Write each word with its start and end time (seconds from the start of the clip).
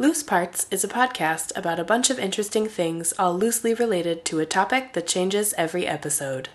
Loose 0.00 0.22
Parts 0.22 0.68
is 0.70 0.84
a 0.84 0.88
podcast 0.88 1.50
about 1.56 1.80
a 1.80 1.84
bunch 1.84 2.08
of 2.08 2.20
interesting 2.20 2.68
things, 2.68 3.12
all 3.18 3.36
loosely 3.36 3.74
related 3.74 4.24
to 4.26 4.38
a 4.38 4.46
topic 4.46 4.92
that 4.92 5.08
changes 5.08 5.52
every 5.58 5.88
episode. 5.88 6.50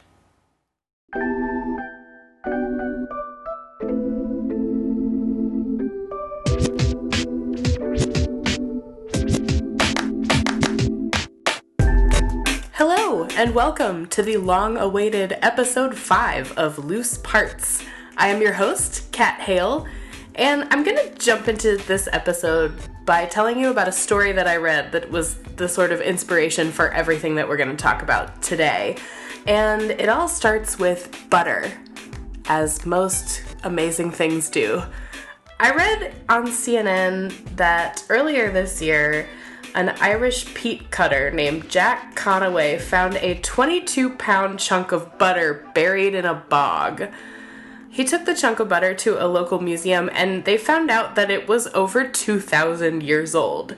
Hello, 12.76 13.26
and 13.36 13.54
welcome 13.54 14.06
to 14.08 14.24
the 14.24 14.38
long 14.38 14.78
awaited 14.78 15.38
episode 15.42 15.98
5 15.98 16.58
of 16.58 16.86
Loose 16.86 17.18
Parts. 17.18 17.84
I 18.16 18.30
am 18.30 18.42
your 18.42 18.54
host, 18.54 19.12
Kat 19.12 19.42
Hale, 19.42 19.86
and 20.36 20.66
I'm 20.72 20.86
gonna 20.86 21.14
jump 21.16 21.50
into 21.50 21.76
this 21.76 22.08
episode 22.14 22.74
by 23.06 23.26
telling 23.26 23.60
you 23.60 23.70
about 23.70 23.88
a 23.88 23.92
story 23.92 24.32
that 24.32 24.48
I 24.48 24.58
read 24.58 24.92
that 24.94 25.12
was 25.12 25.36
the 25.58 25.68
sort 25.68 25.92
of 25.92 26.02
inspiration 26.02 26.72
for 26.72 26.90
everything 26.92 27.36
that 27.36 27.48
we're 27.48 27.58
gonna 27.58 27.76
talk 27.76 28.02
about 28.02 28.42
today. 28.42 28.98
And 29.46 29.92
it 29.92 30.08
all 30.08 30.28
starts 30.28 30.80
with 30.80 31.30
butter, 31.30 31.72
as 32.46 32.86
most 32.86 33.44
amazing 33.64 34.12
things 34.12 34.50
do. 34.50 34.82
I 35.60 35.72
read 35.74 36.14
on 36.30 36.48
CNN 36.48 37.56
that 37.56 38.04
earlier 38.10 38.52
this 38.52 38.82
year, 38.82 39.28
an 39.76 39.90
Irish 40.02 40.54
peat 40.54 40.90
cutter 40.92 41.32
named 41.32 41.70
Jack 41.70 42.16
Conaway 42.16 42.80
found 42.80 43.16
a 43.18 43.40
22 43.40 44.12
pound 44.12 44.60
chunk 44.60 44.92
of 44.92 45.18
butter 45.18 45.68
buried 45.74 46.14
in 46.14 46.26
a 46.26 46.36
bog. 46.36 47.10
He 47.94 48.06
took 48.06 48.26
the 48.26 48.34
chunk 48.34 48.60
of 48.60 48.70
butter 48.70 48.96
to 48.96 49.24
a 49.24 49.28
local 49.28 49.60
museum 49.60 50.10
and 50.14 50.46
they 50.46 50.58
found 50.58 50.90
out 50.90 51.14
that 51.14 51.30
it 51.30 51.48
was 51.48 51.68
over 51.76 52.08
2,000 52.08 53.04
years 53.04 53.36
old, 53.36 53.76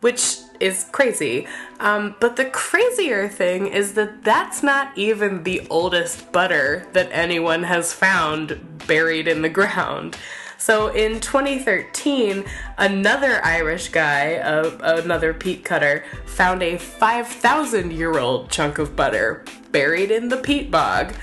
which 0.00 0.38
is 0.60 0.86
crazy. 0.92 1.46
Um, 1.78 2.16
but 2.20 2.36
the 2.36 2.46
crazier 2.46 3.28
thing 3.28 3.66
is 3.66 3.92
that 3.94 4.24
that's 4.24 4.62
not 4.62 4.96
even 4.96 5.42
the 5.42 5.66
oldest 5.68 6.32
butter 6.32 6.86
that 6.94 7.10
anyone 7.12 7.64
has 7.64 7.92
found 7.92 8.58
buried 8.86 9.28
in 9.28 9.42
the 9.42 9.50
ground. 9.50 10.16
So 10.56 10.88
in 10.88 11.20
2013, 11.20 12.44
another 12.78 13.44
Irish 13.44 13.90
guy, 13.90 14.36
uh, 14.36 15.02
another 15.02 15.34
peat 15.34 15.64
cutter, 15.64 16.04
found 16.24 16.62
a 16.62 16.78
5,000 16.78 17.92
year 17.92 18.18
old 18.18 18.50
chunk 18.50 18.78
of 18.78 18.96
butter 18.96 19.44
buried 19.70 20.10
in 20.10 20.30
the 20.30 20.38
peat 20.38 20.70
bog. 20.70 21.14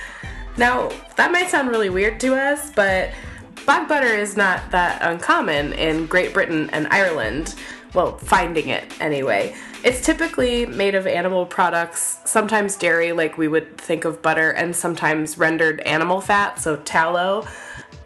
Now, 0.58 0.90
that 1.16 1.32
might 1.32 1.50
sound 1.50 1.70
really 1.70 1.90
weird 1.90 2.20
to 2.22 2.36
us, 2.36 2.72
but 2.72 3.12
bog 3.66 3.88
butter 3.88 4.08
is 4.08 4.36
not 4.36 4.72
that 4.72 5.02
uncommon 5.02 5.74
in 5.74 6.08
Great 6.08 6.34
Britain 6.34 6.70
and 6.72 6.88
Ireland. 6.88 7.56
Well, 7.94 8.18
finding 8.18 8.70
it 8.70 9.00
anyway. 9.00 9.56
It's 9.84 10.06
typically 10.06 10.66
made 10.66 10.96
of 10.96 11.08
animal 11.08 11.46
products, 11.46 12.20
sometimes 12.26 12.76
dairy, 12.76 13.12
like 13.12 13.38
we 13.38 13.48
would 13.48 13.78
think 13.78 14.06
of 14.06 14.22
butter, 14.22 14.52
and 14.52 14.76
sometimes 14.76 15.38
rendered 15.38 15.80
animal 15.82 16.22
fat, 16.22 16.60
so 16.60 16.78
tallow 16.78 17.48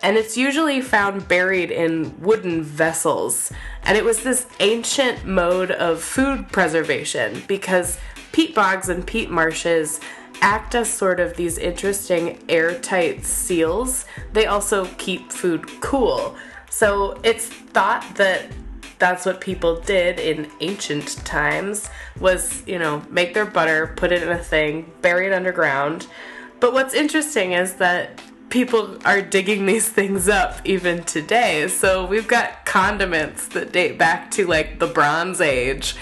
and 0.04 0.18
it's 0.18 0.36
usually 0.36 0.82
found 0.82 1.28
buried 1.28 1.72
in 1.72 2.20
wooden 2.20 2.64
vessels. 2.64 3.52
And 3.84 3.98
it 3.98 4.04
was 4.04 4.24
this 4.24 4.48
ancient 4.60 5.26
mode 5.26 5.72
of 5.72 6.02
food 6.02 6.52
preservation 6.52 7.44
because 7.48 8.00
peat 8.32 8.56
bogs 8.56 8.90
and 8.90 9.06
peat 9.06 9.30
marshes 9.30 10.00
act 10.42 10.76
as 10.76 10.92
sort 10.92 11.20
of 11.20 11.36
these 11.38 11.58
interesting 11.58 12.40
airtight 12.50 13.26
seals. 13.26 14.06
They 14.34 14.46
also 14.46 14.86
keep 14.98 15.32
food 15.32 15.68
cool. 15.82 16.36
So 16.70 17.20
it's 17.24 17.46
thought 17.46 18.16
that 18.16 18.48
that's 18.98 19.26
what 19.26 19.42
people 19.42 19.80
did 19.82 20.20
in 20.20 20.50
ancient 20.60 21.26
times 21.26 21.90
was, 22.20 22.66
you 22.68 22.78
know, 22.78 23.04
make 23.10 23.34
their 23.34 23.46
butter, 23.46 23.94
put 23.96 24.12
it 24.12 24.22
in 24.22 24.30
a 24.30 24.38
thing, 24.38 24.92
bury 25.02 25.28
it 25.28 25.34
underground. 25.34 26.08
But 26.60 26.74
what's 26.74 26.94
interesting 26.94 27.54
is 27.54 27.76
that 27.76 28.22
people 28.50 28.98
are 29.06 29.22
digging 29.22 29.66
these 29.66 29.90
things 30.00 30.30
up 30.30 30.60
even 30.66 31.04
today. 31.04 31.68
So 31.68 32.06
we've 32.06 32.28
got 32.28 32.66
condiments 32.66 33.48
that 33.50 33.72
date 33.72 33.98
back 33.98 34.30
to 34.32 34.46
like 34.46 34.78
the 34.80 34.88
Bronze 34.88 35.42
Age. 35.42 35.96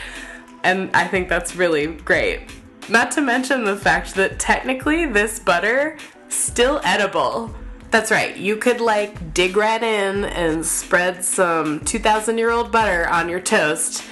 And 0.64 0.94
I 0.94 1.08
think 1.08 1.30
that's 1.30 1.56
really 1.56 1.88
great. 1.88 2.42
Not 2.90 3.12
to 3.12 3.22
mention 3.22 3.64
the 3.64 3.76
fact 3.76 4.16
that 4.16 4.40
technically 4.40 5.06
this 5.06 5.38
butter 5.38 5.98
still 6.28 6.82
edible. 6.84 7.54
That's 7.92 8.10
right. 8.10 8.36
You 8.36 8.56
could 8.56 8.82
like 8.82 9.34
dig 9.34 9.56
right 9.56 9.82
in 9.82 10.26
and 10.26 10.66
spread 10.66 11.24
some 11.24 11.82
2000 11.82 12.38
year 12.38 12.50
old 12.50 12.72
butter 12.72 13.08
on 13.08 13.30
your 13.30 13.40
toast 13.40 14.04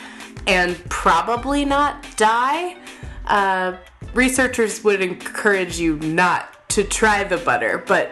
and 0.46 0.78
probably 0.90 1.66
not 1.66 2.06
die. 2.18 2.78
Uh, 3.26 3.78
researchers 4.14 4.84
would 4.84 5.02
encourage 5.02 5.80
you 5.80 5.98
not 5.98 6.70
to 6.70 6.84
try 6.84 7.24
the 7.24 7.38
butter, 7.38 7.84
but 7.88 8.12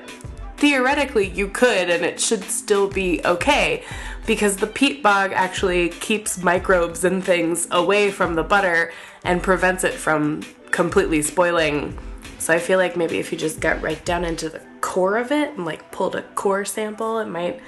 theoretically 0.58 1.30
you 1.30 1.48
could 1.48 1.90
and 1.90 2.04
it 2.04 2.20
should 2.20 2.44
still 2.44 2.88
be 2.88 3.22
okay 3.26 3.84
because 4.26 4.58
the 4.58 4.68
peat 4.68 5.04
bog 5.04 5.32
actually 5.34 5.90
keeps 5.90 6.42
microbes 6.42 7.04
and 7.04 7.24
things 7.24 7.68
away 7.72 8.10
from 8.10 8.36
the 8.36 8.44
butter 8.44 8.92
and 9.24 9.44
prevents 9.44 9.84
it 9.84 9.94
from 9.94 10.42
completely 10.76 11.22
spoiling. 11.22 11.98
So 12.38 12.54
I 12.54 12.60
feel 12.60 12.78
like 12.78 12.98
maybe 12.98 13.18
if 13.18 13.32
you 13.32 13.38
just 13.38 13.62
got 13.62 13.82
right 13.82 14.04
down 14.04 14.26
into 14.26 14.50
the 14.50 14.62
core 14.82 15.16
of 15.16 15.32
it 15.32 15.54
and 15.56 15.66
like 15.66 15.90
pulled 15.94 16.16
a 16.16 16.22
core 16.22 16.66
sample, 16.66 17.20
it 17.20 17.28
might 17.28 17.62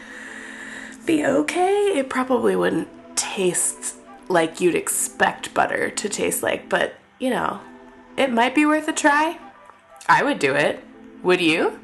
be 1.05 1.25
okay. 1.25 1.93
It 1.95 2.09
probably 2.09 2.57
wouldn't 2.57 2.89
taste 3.15 3.95
like 4.27 4.59
you'd 4.59 4.75
expect 4.75 5.53
butter 5.53 5.89
to 5.89 6.09
taste 6.09 6.43
like, 6.43 6.67
but 6.67 6.95
you 7.17 7.29
know, 7.29 7.61
it 8.17 8.29
might 8.29 8.53
be 8.53 8.65
worth 8.65 8.89
a 8.89 8.93
try. 8.93 9.39
I 10.09 10.21
would 10.21 10.37
do 10.37 10.53
it. 10.53 10.83
Would 11.23 11.39
you? 11.39 11.79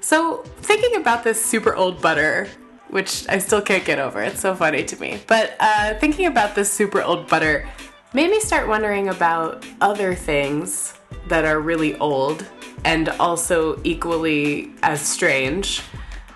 So, 0.00 0.44
thinking 0.58 0.94
about 1.00 1.24
this 1.24 1.44
super 1.44 1.74
old 1.74 2.00
butter, 2.00 2.48
which 2.88 3.28
I 3.28 3.38
still 3.38 3.62
can't 3.62 3.84
get 3.84 3.98
over, 3.98 4.22
it's 4.22 4.40
so 4.40 4.54
funny 4.54 4.84
to 4.84 5.00
me, 5.00 5.20
but 5.26 5.56
uh, 5.58 5.94
thinking 5.94 6.26
about 6.26 6.54
this 6.54 6.72
super 6.72 7.02
old 7.02 7.28
butter 7.28 7.68
made 8.14 8.30
me 8.30 8.40
start 8.40 8.68
wondering 8.68 9.08
about 9.08 9.64
other 9.80 10.14
things 10.14 10.94
that 11.28 11.46
are 11.46 11.60
really 11.60 11.96
old 11.96 12.44
and 12.84 13.08
also 13.10 13.80
equally 13.84 14.70
as 14.82 15.00
strange 15.00 15.80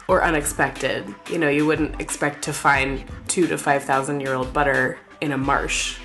or 0.09 0.25
unexpected. 0.25 1.05
You 1.31 1.39
know, 1.39 1.51
you 1.51 1.67
wouldn't 1.67 2.01
expect 2.01 2.43
to 2.45 2.53
find 2.53 3.05
two 3.29 3.47
to 3.49 3.59
5,000 3.59 4.21
year 4.21 4.33
old 4.33 4.53
butter 4.55 4.99
in 5.21 5.33
a 5.33 5.39
marsh. 5.39 5.99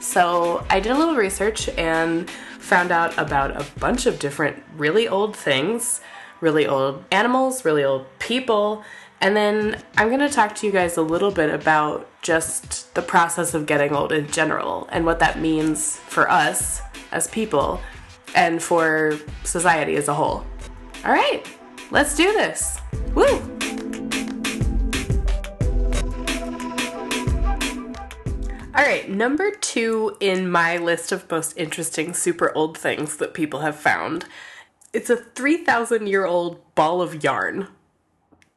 So 0.00 0.64
I 0.70 0.80
did 0.80 0.92
a 0.92 0.96
little 0.96 1.16
research 1.16 1.68
and 1.70 2.30
found 2.58 2.90
out 2.90 3.16
about 3.18 3.60
a 3.60 3.66
bunch 3.78 4.06
of 4.06 4.18
different 4.18 4.62
really 4.76 5.08
old 5.08 5.36
things, 5.36 6.00
really 6.40 6.66
old 6.66 7.04
animals, 7.10 7.66
really 7.66 7.84
old 7.84 8.06
people. 8.18 8.82
And 9.20 9.36
then 9.36 9.82
I'm 9.96 10.08
going 10.08 10.20
to 10.20 10.28
talk 10.28 10.54
to 10.56 10.66
you 10.66 10.72
guys 10.72 10.96
a 10.96 11.02
little 11.02 11.32
bit 11.32 11.50
about 11.50 12.08
just 12.22 12.94
the 12.94 13.02
process 13.02 13.52
of 13.52 13.66
getting 13.66 13.92
old 13.92 14.12
in 14.12 14.30
general 14.30 14.88
and 14.92 15.04
what 15.04 15.18
that 15.18 15.40
means 15.40 15.96
for 15.96 16.30
us 16.30 16.80
as 17.10 17.26
people 17.28 17.80
and 18.36 18.62
for 18.62 19.18
society 19.42 19.96
as 19.96 20.06
a 20.06 20.14
whole. 20.14 20.46
All 21.04 21.12
right, 21.12 21.44
let's 21.90 22.16
do 22.16 22.32
this. 22.32 22.80
Woo! 23.14 23.24
All 28.76 28.84
right, 28.84 29.10
number 29.10 29.50
two 29.50 30.16
in 30.20 30.48
my 30.48 30.76
list 30.76 31.10
of 31.10 31.28
most 31.28 31.56
interesting 31.56 32.14
super 32.14 32.54
old 32.54 32.78
things 32.78 33.16
that 33.16 33.34
people 33.34 33.60
have 33.60 33.74
found. 33.74 34.26
It's 34.92 35.10
a 35.10 35.16
3,000 35.16 36.06
year 36.06 36.24
old 36.24 36.74
ball 36.76 37.02
of 37.02 37.24
yarn. 37.24 37.66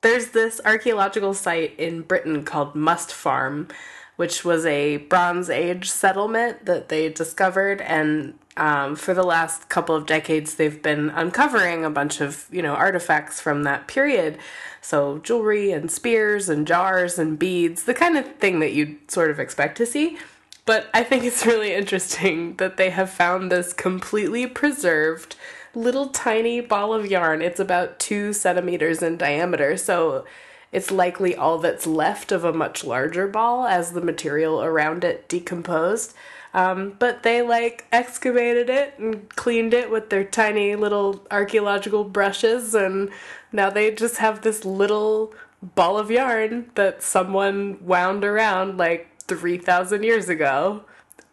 There's 0.02 0.30
this 0.30 0.60
archaeological 0.66 1.36
site 1.36 1.80
in 1.80 2.02
Britain 2.02 2.44
called 2.44 2.74
Must 2.74 3.14
Farm, 3.14 3.68
which 4.16 4.44
was 4.44 4.66
a 4.66 4.98
Bronze 4.98 5.50
Age 5.50 5.90
settlement 5.90 6.66
that 6.66 6.90
they 6.90 7.10
discovered, 7.10 7.82
and 7.82 8.34
um, 8.58 8.96
for 8.96 9.14
the 9.14 9.24
last 9.24 9.70
couple 9.70 9.96
of 9.96 10.08
decades, 10.08 10.56
they've 10.56 10.82
been 10.82 11.10
uncovering 11.12 11.86
a 11.86 11.90
bunch 11.90 12.20
of 12.20 12.48
you 12.52 12.64
know 12.64 12.74
artifacts 12.74 13.40
from 13.40 13.64
that 13.64 13.88
period. 13.88 14.40
So 14.82 15.20
jewelry 15.20 15.72
and 15.72 15.92
spears 15.92 16.50
and 16.50 16.68
jars 16.68 17.20
and 17.20 17.38
beads, 17.38 17.84
the 17.84 17.94
kind 17.94 18.18
of 18.18 18.36
thing 18.36 18.60
that 18.60 18.74
you'd 18.74 19.10
sort 19.10 19.30
of 19.30 19.40
expect 19.40 19.78
to 19.78 19.86
see. 19.86 20.18
But 20.66 20.90
I 20.94 21.04
think 21.04 21.24
it's 21.24 21.46
really 21.46 21.74
interesting 21.74 22.56
that 22.58 22.78
they 22.78 22.90
have 22.90 23.10
found 23.10 23.52
this 23.52 23.74
completely 23.74 24.48
preserved 24.48 25.36
little 25.74 26.08
tiny 26.08 26.62
ball 26.62 26.94
of 26.94 27.10
yarn. 27.10 27.42
It's 27.42 27.60
about 27.60 28.00
two 28.00 28.34
centimeters 28.34 29.02
in 29.02 29.18
diameter, 29.18 29.78
so 29.78 30.26
it's 30.72 30.92
likely 30.92 31.36
all 31.36 31.58
that's 31.58 31.86
left 31.86 32.32
of 32.32 32.44
a 32.44 32.54
much 32.54 32.84
larger 32.84 33.28
ball 33.28 33.66
as 33.66 33.92
the 33.92 34.02
material 34.02 34.64
around 34.64 35.04
it 35.04 35.28
decomposed. 35.28 36.14
Um, 36.54 36.96
but 37.00 37.24
they 37.24 37.42
like 37.42 37.86
excavated 37.92 38.70
it 38.70 38.96
and 38.98 39.30
cleaned 39.30 39.74
it 39.74 39.90
with 39.90 40.10
their 40.10 40.24
tiny 40.24 40.76
little 40.76 41.26
archaeological 41.32 42.04
brushes, 42.04 42.76
and 42.76 43.10
now 43.52 43.70
they 43.70 43.92
just 43.92 44.18
have 44.18 44.42
this 44.42 44.66
little 44.66 45.34
ball 45.62 45.98
of 45.98 46.12
yarn 46.12 46.70
that 46.76 47.04
someone 47.04 47.78
wound 47.86 48.26
around 48.26 48.78
like 48.78 49.08
3,000 49.28 50.04
years 50.04 50.28
ago. 50.28 50.84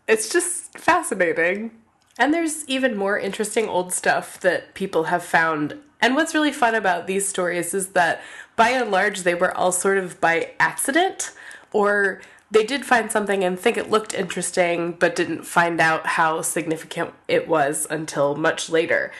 It's 0.06 0.28
just 0.28 0.78
fascinating. 0.78 1.72
And 2.18 2.34
there's 2.34 2.68
even 2.68 2.96
more 2.96 3.16
interesting 3.16 3.68
old 3.68 3.92
stuff 3.92 4.40
that 4.40 4.74
people 4.74 5.04
have 5.04 5.22
found. 5.22 5.78
And 6.00 6.16
what's 6.16 6.34
really 6.34 6.52
fun 6.52 6.74
about 6.74 7.06
these 7.06 7.28
stories 7.28 7.72
is 7.72 7.90
that 7.90 8.20
by 8.56 8.70
and 8.70 8.90
large, 8.90 9.22
they 9.22 9.36
were 9.36 9.56
all 9.56 9.70
sort 9.70 9.98
of 9.98 10.20
by 10.20 10.50
accident, 10.58 11.30
or 11.72 12.20
they 12.50 12.64
did 12.64 12.84
find 12.84 13.12
something 13.12 13.44
and 13.44 13.58
think 13.58 13.76
it 13.76 13.90
looked 13.90 14.14
interesting, 14.14 14.92
but 14.92 15.14
didn't 15.14 15.46
find 15.46 15.80
out 15.80 16.06
how 16.06 16.42
significant 16.42 17.14
it 17.28 17.46
was 17.46 17.86
until 17.88 18.34
much 18.34 18.68
later. 18.68 19.12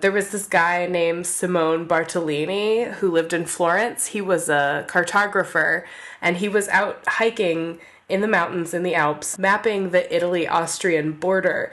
There 0.00 0.10
was 0.10 0.30
this 0.30 0.46
guy 0.46 0.86
named 0.86 1.26
Simone 1.26 1.86
Bartolini 1.86 2.84
who 2.84 3.10
lived 3.10 3.32
in 3.32 3.44
Florence. 3.44 4.06
He 4.06 4.20
was 4.20 4.48
a 4.48 4.86
cartographer 4.88 5.84
and 6.22 6.38
he 6.38 6.48
was 6.48 6.68
out 6.68 7.04
hiking 7.06 7.78
in 8.08 8.22
the 8.22 8.28
mountains 8.28 8.72
in 8.72 8.82
the 8.82 8.94
Alps, 8.94 9.38
mapping 9.38 9.90
the 9.90 10.12
Italy 10.14 10.48
Austrian 10.48 11.12
border. 11.12 11.70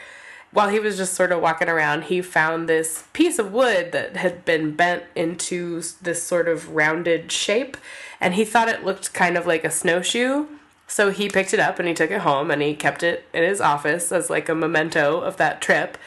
While 0.52 0.70
he 0.70 0.80
was 0.80 0.98
just 0.98 1.14
sort 1.14 1.32
of 1.32 1.42
walking 1.42 1.70
around, 1.70 2.06
he 2.06 2.22
found 2.22 2.68
this 2.68 3.04
piece 3.14 3.38
of 3.38 3.52
wood 3.52 3.92
that 3.92 4.16
had 4.16 4.46
been 4.46 4.76
bent 4.76 5.04
into 5.16 5.82
this 6.02 6.24
sort 6.24 6.48
of 6.48 6.70
rounded 6.70 7.32
shape, 7.32 7.78
and 8.22 8.34
he 8.34 8.46
thought 8.46 8.70
it 8.70 8.86
looked 8.86 9.14
kind 9.14 9.38
of 9.38 9.46
like 9.46 9.64
a 9.64 9.72
snowshoe. 9.72 10.46
So 10.88 11.12
he 11.12 11.28
picked 11.28 11.54
it 11.54 11.60
up 11.60 11.80
and 11.80 11.88
he 11.88 11.94
took 11.94 12.12
it 12.12 12.22
home 12.22 12.50
and 12.50 12.62
he 12.62 12.74
kept 12.74 13.04
it 13.04 13.26
in 13.34 13.44
his 13.44 13.60
office 13.60 14.10
as 14.12 14.30
like 14.30 14.48
a 14.48 14.56
memento 14.56 15.20
of 15.20 15.36
that 15.36 15.62
trip. 15.62 15.98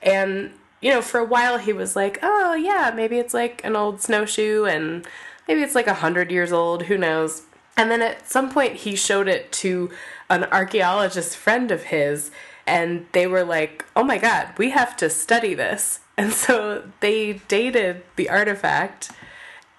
And 0.00 0.52
you 0.80 0.90
know, 0.90 1.02
for 1.02 1.18
a 1.18 1.24
while 1.24 1.58
he 1.58 1.72
was 1.72 1.96
like, 1.96 2.18
oh, 2.22 2.54
yeah, 2.54 2.92
maybe 2.94 3.18
it's 3.18 3.34
like 3.34 3.64
an 3.64 3.74
old 3.74 4.00
snowshoe 4.00 4.64
and 4.64 5.06
maybe 5.48 5.62
it's 5.62 5.74
like 5.74 5.88
a 5.88 5.94
hundred 5.94 6.30
years 6.30 6.52
old, 6.52 6.84
who 6.84 6.96
knows. 6.96 7.42
And 7.76 7.90
then 7.90 8.02
at 8.02 8.28
some 8.28 8.50
point 8.50 8.76
he 8.76 8.94
showed 8.96 9.28
it 9.28 9.50
to 9.52 9.90
an 10.30 10.44
archaeologist 10.44 11.36
friend 11.36 11.70
of 11.70 11.84
his, 11.84 12.30
and 12.68 13.06
they 13.12 13.26
were 13.26 13.44
like, 13.44 13.84
oh 13.96 14.04
my 14.04 14.18
god, 14.18 14.50
we 14.58 14.70
have 14.70 14.96
to 14.98 15.10
study 15.10 15.54
this. 15.54 16.00
And 16.18 16.32
so 16.32 16.82
they 16.98 17.34
dated 17.46 18.02
the 18.16 18.28
artifact 18.28 19.12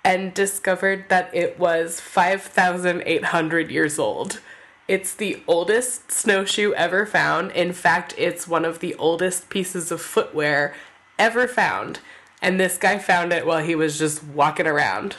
and 0.05 0.33
discovered 0.33 1.09
that 1.09 1.29
it 1.35 1.59
was 1.59 1.99
5,800 1.99 3.69
years 3.69 3.99
old. 3.99 4.39
It's 4.87 5.13
the 5.13 5.43
oldest 5.47 6.13
snowshoe 6.13 6.71
ever 6.71 7.05
found. 7.05 7.51
In 7.51 7.73
fact, 7.73 8.15
it's 8.17 8.47
one 8.47 8.63
of 8.63 8.79
the 8.79 8.95
oldest 8.95 9.49
pieces 9.49 9.91
of 9.91 10.01
footwear 10.01 10.73
ever 11.17 11.45
found. 11.45 11.99
And 12.41 12.57
this 12.57 12.77
guy 12.77 12.99
found 12.99 13.33
it 13.33 13.45
while 13.45 13.61
he 13.61 13.75
was 13.75 13.99
just 13.99 14.23
walking 14.23 14.65
around. 14.65 15.17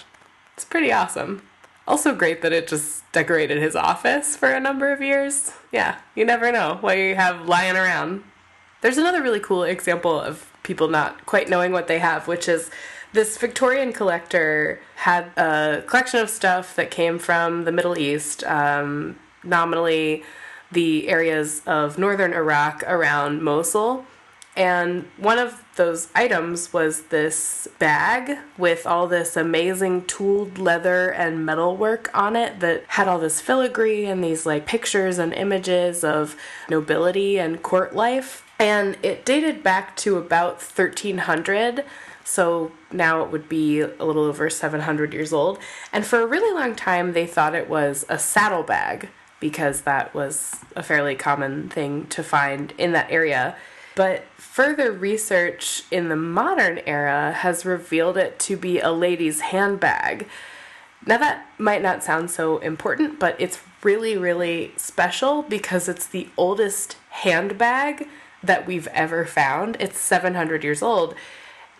It's 0.55 0.64
pretty 0.64 0.90
awesome. 0.90 1.43
Also, 1.86 2.14
great 2.14 2.42
that 2.42 2.52
it 2.52 2.68
just 2.68 3.10
decorated 3.12 3.58
his 3.58 3.74
office 3.74 4.36
for 4.36 4.48
a 4.50 4.60
number 4.60 4.92
of 4.92 5.00
years. 5.00 5.52
Yeah, 5.72 5.98
you 6.14 6.24
never 6.24 6.52
know 6.52 6.78
what 6.80 6.98
you 6.98 7.16
have 7.16 7.48
lying 7.48 7.76
around. 7.76 8.22
There's 8.80 8.98
another 8.98 9.22
really 9.22 9.40
cool 9.40 9.64
example 9.64 10.18
of 10.18 10.46
people 10.62 10.88
not 10.88 11.26
quite 11.26 11.48
knowing 11.48 11.72
what 11.72 11.88
they 11.88 11.98
have, 11.98 12.28
which 12.28 12.48
is 12.48 12.70
this 13.12 13.36
Victorian 13.38 13.92
collector 13.92 14.80
had 14.96 15.36
a 15.36 15.82
collection 15.86 16.20
of 16.20 16.30
stuff 16.30 16.76
that 16.76 16.90
came 16.90 17.18
from 17.18 17.64
the 17.64 17.72
Middle 17.72 17.98
East, 17.98 18.44
um, 18.44 19.18
nominally 19.42 20.22
the 20.70 21.08
areas 21.08 21.62
of 21.66 21.98
northern 21.98 22.32
Iraq 22.32 22.84
around 22.86 23.42
Mosul. 23.42 24.04
And 24.56 25.08
one 25.17 25.38
of 25.38 25.62
those 25.76 26.08
items 26.14 26.73
was 26.73 27.02
this 27.05 27.69
bag 27.79 28.38
with 28.58 28.87
all 28.87 29.06
this 29.06 29.37
amazing 29.37 30.05
tooled 30.06 30.58
leather 30.58 31.11
and 31.11 31.47
metal 31.47 31.76
work 31.76 32.11
on 32.12 32.35
it 32.35 32.61
that 32.61 32.85
had 32.88 33.06
all 33.06 33.19
this 33.19 33.41
filigree 33.41 34.06
and 34.06 34.23
these 34.23 34.44
like 34.44 34.67
pictures 34.67 35.19
and 35.19 35.32
images 35.32 36.02
of 36.02 36.37
nobility 36.69 37.38
and 37.38 37.62
court 37.62 37.94
life. 37.94 38.44
And 38.58 38.99
it 39.02 39.25
dated 39.25 39.62
back 39.62 39.97
to 39.99 40.19
about 40.19 40.55
1300. 40.61 41.85
So 42.25 42.73
now 42.93 43.23
it 43.23 43.31
would 43.31 43.49
be 43.49 43.81
a 43.81 44.05
little 44.05 44.25
over 44.25 44.50
700 44.50 45.14
years 45.14 45.32
old. 45.32 45.58
And 45.93 46.05
for 46.05 46.20
a 46.20 46.26
really 46.26 46.52
long 46.52 46.75
time, 46.75 47.12
they 47.12 47.26
thought 47.26 47.55
it 47.55 47.69
was 47.69 48.05
a 48.08 48.19
saddlebag 48.19 49.08
because 49.38 49.82
that 49.82 50.12
was 50.12 50.56
a 50.76 50.82
fairly 50.82 51.14
common 51.14 51.69
thing 51.70 52.06
to 52.08 52.23
find 52.23 52.75
in 52.76 52.93
that 52.93 53.11
area. 53.11 53.56
But 53.94 54.25
further 54.37 54.92
research 54.92 55.82
in 55.90 56.08
the 56.08 56.16
modern 56.16 56.78
era 56.87 57.32
has 57.32 57.64
revealed 57.64 58.16
it 58.16 58.38
to 58.40 58.56
be 58.56 58.78
a 58.78 58.90
lady's 58.90 59.40
handbag. 59.40 60.28
Now, 61.06 61.19
that 61.19 61.46
might 61.58 61.82
not 61.82 62.04
sound 62.04 62.31
so 62.31 62.58
important, 62.58 63.19
but 63.19 63.34
it's 63.38 63.60
really, 63.82 64.16
really 64.16 64.72
special 64.76 65.42
because 65.42 65.88
it's 65.88 66.06
the 66.06 66.28
oldest 66.37 66.96
handbag 67.08 68.06
that 68.42 68.66
we've 68.66 68.87
ever 68.88 69.25
found. 69.25 69.76
It's 69.81 69.98
700 69.98 70.62
years 70.62 70.82
old. 70.82 71.14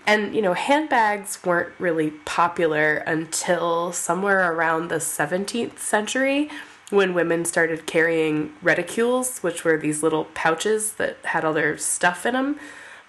And, 0.07 0.35
you 0.35 0.41
know, 0.43 0.55
handbags 0.55 1.45
weren't 1.45 1.73
really 1.79 2.11
popular 2.11 2.97
until 3.07 3.93
somewhere 3.93 4.53
around 4.53 4.89
the 4.89 4.97
17th 4.97 5.79
century 5.79 6.51
when 6.91 7.15
women 7.15 7.45
started 7.45 7.87
carrying 7.87 8.53
reticules, 8.63 9.43
which 9.43 9.65
were 9.65 9.79
these 9.79 10.03
little 10.03 10.25
pouches 10.27 10.93
that 10.95 11.17
had 11.25 11.45
all 11.45 11.53
their 11.53 11.79
stuff 11.79 12.27
in 12.27 12.35
them, 12.35 12.59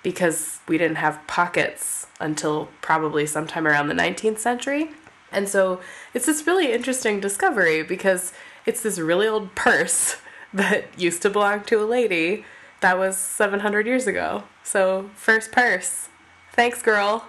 because 0.03 0.59
we 0.67 0.77
didn't 0.77 0.97
have 0.97 1.25
pockets 1.27 2.07
until 2.19 2.69
probably 2.81 3.25
sometime 3.25 3.67
around 3.67 3.87
the 3.87 3.93
19th 3.93 4.37
century. 4.39 4.91
And 5.31 5.47
so 5.49 5.81
it's 6.13 6.25
this 6.25 6.45
really 6.45 6.71
interesting 6.71 7.19
discovery 7.19 7.83
because 7.83 8.33
it's 8.65 8.81
this 8.81 8.99
really 8.99 9.27
old 9.27 9.55
purse 9.55 10.17
that 10.53 10.99
used 10.99 11.21
to 11.23 11.29
belong 11.29 11.63
to 11.63 11.83
a 11.83 11.85
lady 11.85 12.45
that 12.81 12.97
was 12.97 13.17
700 13.17 13.85
years 13.85 14.07
ago. 14.07 14.43
So, 14.63 15.09
first 15.15 15.51
purse. 15.51 16.09
Thanks, 16.51 16.81
girl. 16.81 17.27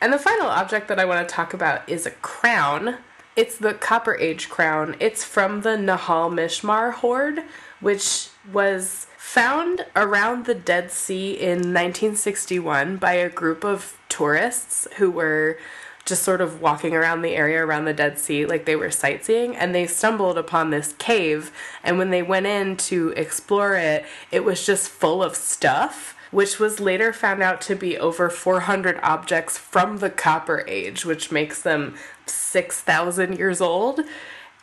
And 0.00 0.12
the 0.12 0.18
final 0.18 0.48
object 0.48 0.88
that 0.88 0.98
I 0.98 1.04
want 1.04 1.26
to 1.26 1.34
talk 1.34 1.54
about 1.54 1.88
is 1.88 2.04
a 2.04 2.10
crown. 2.10 2.98
It's 3.36 3.58
the 3.58 3.74
Copper 3.74 4.16
Age 4.16 4.48
crown. 4.48 4.96
It's 4.98 5.22
from 5.22 5.60
the 5.60 5.76
Nahal 5.76 6.32
Mishmar 6.32 6.94
hoard, 6.94 7.42
which 7.80 8.30
was 8.50 9.08
found 9.18 9.84
around 9.94 10.46
the 10.46 10.54
Dead 10.54 10.90
Sea 10.90 11.32
in 11.32 11.58
1961 11.58 12.96
by 12.96 13.12
a 13.12 13.28
group 13.28 13.62
of 13.62 13.98
tourists 14.08 14.88
who 14.96 15.10
were 15.10 15.58
just 16.06 16.22
sort 16.22 16.40
of 16.40 16.62
walking 16.62 16.94
around 16.94 17.20
the 17.20 17.36
area 17.36 17.62
around 17.62 17.84
the 17.84 17.92
Dead 17.92 18.18
Sea, 18.18 18.46
like 18.46 18.64
they 18.64 18.76
were 18.76 18.90
sightseeing, 18.90 19.54
and 19.54 19.74
they 19.74 19.86
stumbled 19.86 20.38
upon 20.38 20.70
this 20.70 20.94
cave. 20.94 21.52
And 21.84 21.98
when 21.98 22.08
they 22.08 22.22
went 22.22 22.46
in 22.46 22.78
to 22.78 23.10
explore 23.18 23.74
it, 23.74 24.06
it 24.32 24.44
was 24.44 24.64
just 24.64 24.88
full 24.88 25.22
of 25.22 25.36
stuff 25.36 26.15
which 26.30 26.58
was 26.58 26.80
later 26.80 27.12
found 27.12 27.42
out 27.42 27.60
to 27.62 27.74
be 27.74 27.98
over 27.98 28.28
400 28.28 28.98
objects 29.02 29.58
from 29.58 29.98
the 29.98 30.10
Copper 30.10 30.64
Age, 30.66 31.04
which 31.04 31.30
makes 31.32 31.62
them 31.62 31.94
6,000 32.26 33.38
years 33.38 33.60
old. 33.60 34.00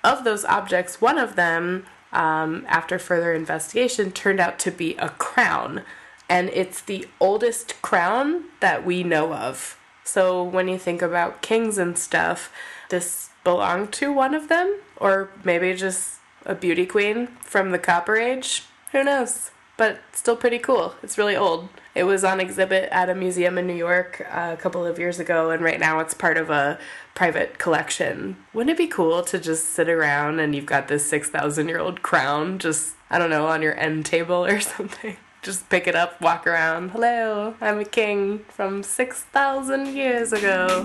Of 0.04 0.24
those 0.24 0.44
objects, 0.46 1.00
one 1.00 1.18
of 1.18 1.36
them, 1.36 1.86
um, 2.12 2.66
after 2.68 3.00
further 3.00 3.34
investigation, 3.34 4.12
turned 4.12 4.40
out 4.40 4.60
to 4.60 4.72
be 4.72 4.96
a 4.98 5.10
crown. 5.10 5.84
And 6.30 6.50
it's 6.50 6.82
the 6.82 7.08
oldest 7.20 7.82
crown 7.82 8.46
that 8.60 8.86
we 8.86 9.04
know 9.04 9.34
of. 9.34 9.78
So 10.04 10.44
when 10.44 10.68
you 10.68 10.78
think 10.78 11.02
about 11.02 11.42
kings 11.42 11.78
and 11.78 11.98
stuff, 11.98 12.52
this 12.90 13.30
belonged 13.44 13.94
to 13.94 14.12
one 14.12 14.34
of 14.34 14.50
them, 14.50 14.80
or 14.98 15.30
maybe 15.44 15.74
just 15.74 16.20
a 16.46 16.56
beauty 16.56 16.86
queen 16.86 17.28
from 17.42 17.72
the 17.72 17.80
Copper 17.80 18.18
Age. 18.18 18.64
Who 18.92 19.04
knows? 19.04 19.52
But 19.78 20.00
still 20.12 20.36
pretty 20.36 20.60
cool. 20.60 20.96
It's 21.02 21.18
really 21.18 21.36
old. 21.36 21.70
It 21.96 22.04
was 22.04 22.24
on 22.24 22.40
exhibit 22.40 22.90
at 22.92 23.10
a 23.10 23.16
museum 23.16 23.58
in 23.58 23.68
New 23.68 23.76
York 23.76 24.26
uh, 24.32 24.52
a 24.54 24.58
couple 24.58 24.86
of 24.86 25.00
years 25.00 25.20
ago, 25.20 25.52
and 25.52 25.64
right 25.64 25.80
now 25.80 26.00
it's 26.00 26.14
part 26.14 26.38
of 26.38 26.50
a 26.50 26.80
private 27.16 27.60
collection. 27.60 28.38
Wouldn't 28.54 28.72
it 28.72 28.78
be 28.78 28.88
cool 28.88 29.24
to 29.24 29.40
just 29.40 29.66
sit 29.68 29.90
around 29.90 30.40
and 30.40 30.56
you've 30.56 30.66
got 30.66 30.88
this 30.88 31.06
6,000 31.08 31.68
year 31.68 31.80
old 31.80 32.02
crown 32.02 32.60
just, 32.60 32.96
I 33.10 33.18
don't 33.18 33.30
know, 33.30 33.48
on 33.48 33.62
your 33.62 33.78
end 33.78 34.06
table 34.06 34.46
or 34.46 34.60
something? 34.60 35.18
Just 35.42 35.70
pick 35.70 35.88
it 35.88 35.96
up, 35.96 36.22
walk 36.22 36.48
around. 36.48 36.92
Hello, 36.92 37.56
I'm 37.60 37.80
a 37.80 37.86
king 37.86 38.40
from 38.48 38.82
6,000 38.82 39.88
years 39.88 40.32
ago. 40.32 40.84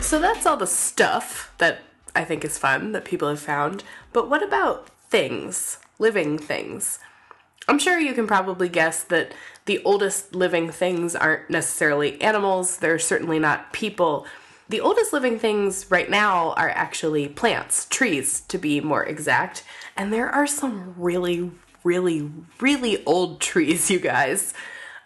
So 0.00 0.18
that's 0.18 0.46
all 0.46 0.56
the 0.56 0.66
stuff 0.66 1.52
that 1.58 1.80
I 2.14 2.24
think 2.24 2.44
is 2.44 2.58
fun 2.58 2.92
that 2.92 3.04
people 3.04 3.28
have 3.28 3.40
found. 3.40 3.84
But 4.12 4.28
what 4.28 4.42
about 4.42 4.88
things, 5.08 5.78
living 5.98 6.38
things? 6.38 6.98
I'm 7.68 7.78
sure 7.78 7.98
you 7.98 8.12
can 8.12 8.26
probably 8.26 8.68
guess 8.68 9.04
that 9.04 9.32
the 9.66 9.82
oldest 9.84 10.34
living 10.34 10.70
things 10.70 11.14
aren't 11.14 11.48
necessarily 11.48 12.20
animals, 12.20 12.78
they're 12.78 12.98
certainly 12.98 13.38
not 13.38 13.72
people. 13.72 14.26
The 14.68 14.80
oldest 14.80 15.12
living 15.12 15.38
things 15.38 15.90
right 15.90 16.10
now 16.10 16.52
are 16.54 16.70
actually 16.70 17.28
plants, 17.28 17.86
trees 17.86 18.40
to 18.48 18.58
be 18.58 18.80
more 18.80 19.04
exact, 19.04 19.64
and 19.96 20.12
there 20.12 20.28
are 20.28 20.46
some 20.46 20.94
really, 20.96 21.52
really, 21.84 22.30
really 22.60 23.04
old 23.04 23.40
trees, 23.40 23.90
you 23.90 24.00
guys. 24.00 24.54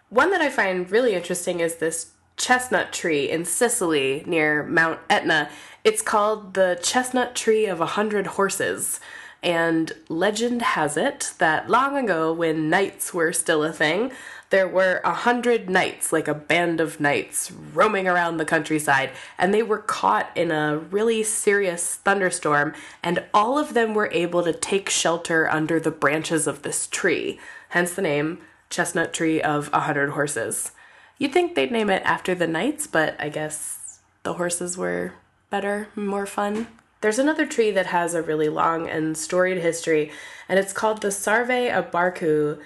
One 0.09 0.31
that 0.31 0.41
I 0.41 0.49
find 0.49 0.89
really 0.89 1.13
interesting 1.13 1.59
is 1.59 1.75
this 1.75 2.11
chestnut 2.37 2.93
tree 2.93 3.29
in 3.29 3.43
Sicily 3.43 4.23
near 4.25 4.63
Mount 4.63 4.99
Etna. 5.09 5.49
It's 5.83 6.01
called 6.01 6.53
the 6.53 6.79
chestnut 6.81 7.35
tree 7.35 7.65
of 7.65 7.81
a 7.81 7.85
hundred 7.85 8.27
horses. 8.27 8.99
And 9.43 9.91
legend 10.09 10.61
has 10.61 10.97
it 10.97 11.33
that 11.37 11.69
long 11.69 11.97
ago, 11.97 12.33
when 12.33 12.69
knights 12.69 13.13
were 13.13 13.31
still 13.33 13.63
a 13.63 13.71
thing, 13.71 14.11
there 14.49 14.67
were 14.67 15.01
a 15.03 15.13
hundred 15.13 15.69
knights, 15.69 16.11
like 16.11 16.27
a 16.27 16.33
band 16.33 16.79
of 16.79 16.99
knights, 16.99 17.51
roaming 17.51 18.07
around 18.07 18.37
the 18.37 18.45
countryside, 18.45 19.11
and 19.37 19.53
they 19.53 19.61
were 19.61 19.79
caught 19.79 20.31
in 20.35 20.51
a 20.51 20.77
really 20.77 21.21
serious 21.21 21.95
thunderstorm, 21.95 22.73
and 23.03 23.25
all 23.33 23.59
of 23.59 23.73
them 23.73 23.93
were 23.93 24.09
able 24.11 24.43
to 24.43 24.53
take 24.53 24.89
shelter 24.89 25.49
under 25.49 25.79
the 25.79 25.91
branches 25.91 26.47
of 26.47 26.61
this 26.61 26.87
tree, 26.87 27.39
hence 27.69 27.93
the 27.93 28.01
name 28.01 28.39
Chestnut 28.69 29.13
Tree 29.13 29.41
of 29.41 29.69
a 29.71 29.81
Hundred 29.81 30.11
Horses. 30.11 30.71
You'd 31.17 31.33
think 31.33 31.55
they'd 31.55 31.71
name 31.71 31.89
it 31.89 32.03
after 32.05 32.35
the 32.35 32.47
knights, 32.47 32.87
but 32.87 33.15
I 33.19 33.29
guess 33.29 33.99
the 34.23 34.33
horses 34.33 34.77
were 34.77 35.13
better, 35.49 35.87
more 35.95 36.25
fun. 36.25 36.67
There's 37.01 37.19
another 37.19 37.45
tree 37.45 37.71
that 37.71 37.87
has 37.87 38.13
a 38.13 38.21
really 38.21 38.49
long 38.49 38.87
and 38.87 39.17
storied 39.17 39.59
history, 39.59 40.11
and 40.49 40.59
it's 40.59 40.73
called 40.73 41.01
the 41.01 41.11
Sarve 41.11 41.49
Barku 41.91 42.59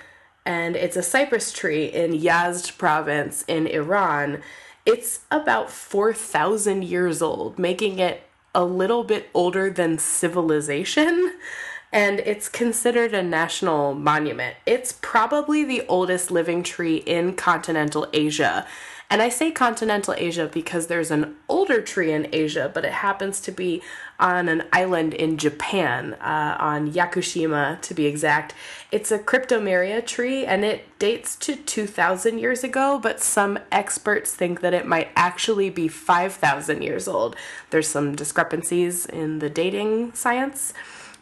and 0.45 0.75
it's 0.75 0.97
a 0.97 1.03
cypress 1.03 1.51
tree 1.53 1.85
in 1.85 2.13
Yazd 2.13 2.77
province 2.77 3.43
in 3.47 3.67
Iran. 3.67 4.41
It's 4.85 5.21
about 5.29 5.69
4,000 5.69 6.83
years 6.83 7.21
old, 7.21 7.59
making 7.59 7.99
it 7.99 8.23
a 8.55 8.65
little 8.65 9.03
bit 9.03 9.29
older 9.33 9.69
than 9.69 9.99
civilization, 9.99 11.33
and 11.91 12.19
it's 12.21 12.47
considered 12.47 13.13
a 13.13 13.23
national 13.23 13.93
monument. 13.93 14.55
It's 14.65 14.93
probably 15.01 15.63
the 15.63 15.85
oldest 15.87 16.31
living 16.31 16.63
tree 16.63 16.97
in 16.97 17.35
continental 17.35 18.07
Asia 18.13 18.65
and 19.11 19.21
I 19.21 19.27
say 19.27 19.51
continental 19.51 20.13
Asia 20.17 20.47
because 20.47 20.87
there's 20.87 21.11
an 21.11 21.35
older 21.49 21.81
tree 21.81 22.13
in 22.13 22.29
Asia, 22.31 22.71
but 22.73 22.85
it 22.85 22.93
happens 22.93 23.41
to 23.41 23.51
be 23.51 23.81
on 24.21 24.47
an 24.47 24.63
island 24.71 25.13
in 25.13 25.37
Japan, 25.37 26.13
uh, 26.13 26.55
on 26.57 26.93
Yakushima 26.93 27.81
to 27.81 27.93
be 27.93 28.05
exact. 28.05 28.55
It's 28.89 29.11
a 29.11 29.19
cryptomeria 29.19 30.05
tree 30.05 30.45
and 30.45 30.63
it 30.63 30.97
dates 30.97 31.35
to 31.37 31.57
2,000 31.57 32.37
years 32.39 32.63
ago, 32.63 32.99
but 33.03 33.19
some 33.19 33.59
experts 33.69 34.33
think 34.33 34.61
that 34.61 34.73
it 34.73 34.87
might 34.87 35.09
actually 35.17 35.69
be 35.69 35.89
5,000 35.89 36.81
years 36.81 37.05
old. 37.05 37.35
There's 37.69 37.89
some 37.89 38.15
discrepancies 38.15 39.05
in 39.05 39.39
the 39.39 39.49
dating 39.49 40.13
science. 40.13 40.73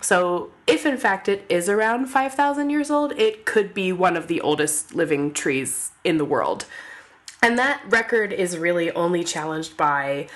So, 0.02 0.52
if 0.66 0.86
in 0.86 0.98
fact 0.98 1.28
it 1.28 1.46
is 1.50 1.68
around 1.68 2.08
5,000 2.08 2.70
years 2.70 2.90
old, 2.90 3.12
it 3.14 3.46
could 3.46 3.74
be 3.74 3.92
one 3.92 4.16
of 4.16 4.28
the 4.28 4.40
oldest 4.42 4.96
living 4.96 5.34
trees 5.34 5.92
in 6.04 6.18
the 6.18 6.26
world. 6.26 6.66
And 7.42 7.58
that 7.58 7.82
record 7.88 8.34
is 8.34 8.58
really 8.58 8.92
only 8.92 9.24
challenged 9.24 9.78
by 9.78 10.28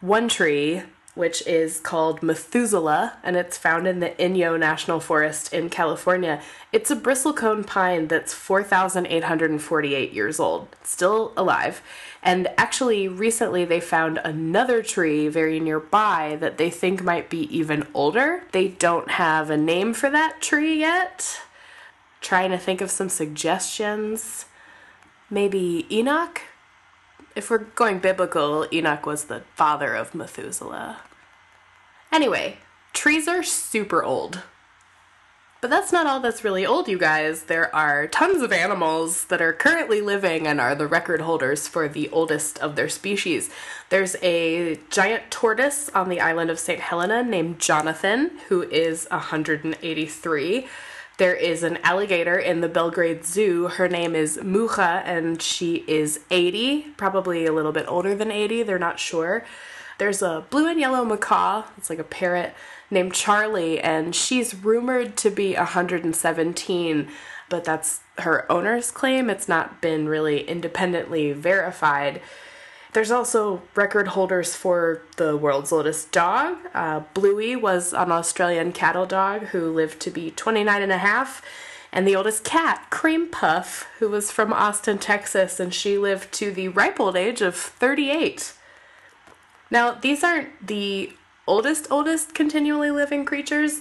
one 0.00 0.28
tree, 0.28 0.82
which 1.14 1.44
is 1.46 1.80
called 1.80 2.22
Methuselah, 2.22 3.18
and 3.24 3.36
it's 3.36 3.58
found 3.58 3.88
in 3.88 3.98
the 3.98 4.10
Inyo 4.10 4.58
National 4.58 5.00
Forest 5.00 5.52
in 5.52 5.68
California. 5.68 6.40
It's 6.72 6.90
a 6.92 6.96
bristlecone 6.96 7.66
pine 7.66 8.06
that's 8.06 8.32
4,848 8.32 10.12
years 10.12 10.38
old, 10.38 10.68
still 10.84 11.32
alive. 11.36 11.82
And 12.22 12.48
actually, 12.58 13.06
recently 13.06 13.64
they 13.64 13.80
found 13.80 14.18
another 14.24 14.82
tree 14.82 15.28
very 15.28 15.60
nearby 15.60 16.36
that 16.40 16.58
they 16.58 16.70
think 16.70 17.02
might 17.02 17.30
be 17.30 17.42
even 17.56 17.86
older. 17.94 18.44
They 18.52 18.68
don't 18.68 19.12
have 19.12 19.50
a 19.50 19.56
name 19.56 19.94
for 19.94 20.10
that 20.10 20.40
tree 20.40 20.80
yet. 20.80 21.40
Trying 22.20 22.50
to 22.50 22.58
think 22.58 22.80
of 22.80 22.90
some 22.90 23.08
suggestions. 23.08 24.46
Maybe 25.30 25.86
Enoch? 25.90 26.42
If 27.36 27.50
we're 27.50 27.58
going 27.58 28.00
biblical, 28.00 28.66
Enoch 28.72 29.06
was 29.06 29.24
the 29.24 29.42
father 29.54 29.94
of 29.94 30.14
Methuselah. 30.14 30.98
Anyway, 32.10 32.58
trees 32.92 33.28
are 33.28 33.42
super 33.44 34.02
old. 34.02 34.42
But 35.60 35.70
that's 35.70 35.90
not 35.90 36.06
all 36.06 36.20
that's 36.20 36.44
really 36.44 36.64
old, 36.64 36.86
you 36.86 36.98
guys. 36.98 37.44
There 37.44 37.74
are 37.74 38.06
tons 38.06 38.42
of 38.42 38.52
animals 38.52 39.24
that 39.24 39.42
are 39.42 39.52
currently 39.52 40.00
living 40.00 40.46
and 40.46 40.60
are 40.60 40.76
the 40.76 40.86
record 40.86 41.20
holders 41.20 41.66
for 41.66 41.88
the 41.88 42.08
oldest 42.10 42.58
of 42.60 42.76
their 42.76 42.88
species. 42.88 43.50
There's 43.88 44.14
a 44.22 44.78
giant 44.88 45.32
tortoise 45.32 45.88
on 45.88 46.10
the 46.10 46.20
island 46.20 46.50
of 46.50 46.60
St. 46.60 46.78
Helena 46.78 47.24
named 47.24 47.58
Jonathan, 47.58 48.38
who 48.48 48.62
is 48.62 49.08
183. 49.10 50.68
There 51.16 51.34
is 51.34 51.64
an 51.64 51.78
alligator 51.78 52.38
in 52.38 52.60
the 52.60 52.68
Belgrade 52.68 53.24
Zoo. 53.24 53.66
Her 53.66 53.88
name 53.88 54.14
is 54.14 54.38
Mucha, 54.40 55.02
and 55.04 55.42
she 55.42 55.82
is 55.88 56.20
80, 56.30 56.92
probably 56.96 57.46
a 57.46 57.52
little 57.52 57.72
bit 57.72 57.86
older 57.88 58.14
than 58.14 58.30
80, 58.30 58.62
they're 58.62 58.78
not 58.78 59.00
sure. 59.00 59.44
There's 59.98 60.22
a 60.22 60.44
blue 60.50 60.68
and 60.68 60.78
yellow 60.78 61.04
macaw, 61.04 61.64
it's 61.76 61.90
like 61.90 61.98
a 61.98 62.04
parrot, 62.04 62.54
named 62.90 63.14
Charlie, 63.14 63.80
and 63.80 64.14
she's 64.14 64.54
rumored 64.54 65.16
to 65.18 65.30
be 65.30 65.54
117, 65.54 67.08
but 67.48 67.64
that's 67.64 68.00
her 68.18 68.50
owner's 68.50 68.90
claim. 68.90 69.30
It's 69.30 69.48
not 69.48 69.80
been 69.80 70.08
really 70.08 70.48
independently 70.48 71.32
verified. 71.32 72.20
There's 72.92 73.10
also 73.10 73.62
record 73.74 74.08
holders 74.08 74.54
for 74.54 75.02
the 75.16 75.36
world's 75.36 75.72
oldest 75.72 76.10
dog. 76.10 76.56
Uh, 76.74 77.00
Bluey 77.14 77.54
was 77.54 77.92
an 77.92 78.10
Australian 78.10 78.72
cattle 78.72 79.06
dog 79.06 79.42
who 79.48 79.72
lived 79.72 80.00
to 80.00 80.10
be 80.10 80.30
29 80.30 80.82
and 80.82 80.92
a 80.92 80.98
half. 80.98 81.42
And 81.92 82.06
the 82.06 82.16
oldest 82.16 82.44
cat, 82.44 82.86
Cream 82.90 83.28
Puff, 83.28 83.86
who 83.98 84.08
was 84.08 84.30
from 84.30 84.52
Austin, 84.52 84.98
Texas, 84.98 85.58
and 85.58 85.72
she 85.72 85.96
lived 85.96 86.32
to 86.34 86.50
the 86.50 86.68
ripe 86.68 87.00
old 87.00 87.16
age 87.16 87.40
of 87.40 87.54
38. 87.54 88.52
Now, 89.70 89.92
these 89.92 90.22
aren't 90.22 90.66
the 90.66 91.12
oldest, 91.48 91.88
oldest 91.90 92.34
continually 92.34 92.90
living 92.90 93.24
creatures. 93.24 93.80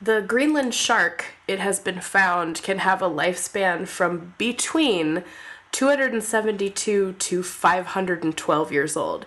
The 0.00 0.20
Greenland 0.20 0.74
shark, 0.74 1.24
it 1.48 1.58
has 1.58 1.80
been 1.80 2.00
found, 2.00 2.62
can 2.62 2.78
have 2.78 3.02
a 3.02 3.10
lifespan 3.10 3.88
from 3.88 4.34
between 4.38 5.24
272 5.72 7.12
to 7.12 7.42
512 7.42 8.72
years 8.72 8.96
old. 8.96 9.26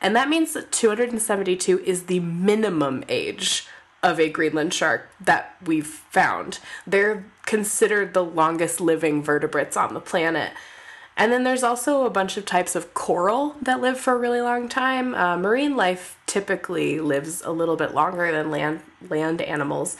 And 0.00 0.16
that 0.16 0.28
means 0.28 0.52
that 0.54 0.72
272 0.72 1.78
is 1.80 2.04
the 2.04 2.20
minimum 2.20 3.04
age 3.08 3.66
of 4.02 4.18
a 4.18 4.30
Greenland 4.30 4.72
shark 4.72 5.10
that 5.20 5.56
we've 5.64 5.86
found. 5.86 6.58
They're 6.86 7.26
considered 7.44 8.14
the 8.14 8.24
longest 8.24 8.80
living 8.80 9.22
vertebrates 9.22 9.76
on 9.76 9.94
the 9.94 10.00
planet. 10.00 10.52
And 11.20 11.30
then 11.30 11.44
there's 11.44 11.62
also 11.62 12.06
a 12.06 12.10
bunch 12.10 12.38
of 12.38 12.46
types 12.46 12.74
of 12.74 12.94
coral 12.94 13.54
that 13.60 13.82
live 13.82 14.00
for 14.00 14.14
a 14.14 14.18
really 14.18 14.40
long 14.40 14.70
time. 14.70 15.14
Uh, 15.14 15.36
marine 15.36 15.76
life 15.76 16.16
typically 16.24 16.98
lives 16.98 17.42
a 17.42 17.50
little 17.50 17.76
bit 17.76 17.92
longer 17.92 18.32
than 18.32 18.50
land 18.50 18.80
land 19.06 19.42
animals. 19.42 19.98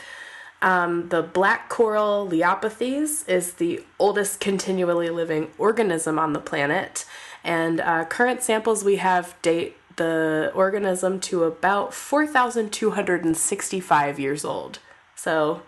Um, 0.62 1.10
the 1.10 1.20
black 1.20 1.68
coral 1.68 2.26
Leiopathes 2.26 3.28
is 3.28 3.52
the 3.54 3.84
oldest 3.98 4.40
continually 4.40 5.10
living 5.10 5.50
organism 5.58 6.18
on 6.18 6.32
the 6.32 6.40
planet, 6.40 7.04
and 7.44 7.82
uh, 7.82 8.06
current 8.06 8.42
samples 8.42 8.82
we 8.82 8.96
have 8.96 9.36
date 9.42 9.76
the 9.96 10.50
organism 10.54 11.20
to 11.20 11.44
about 11.44 11.92
4,265 11.92 14.18
years 14.18 14.42
old. 14.42 14.78
So, 15.14 15.60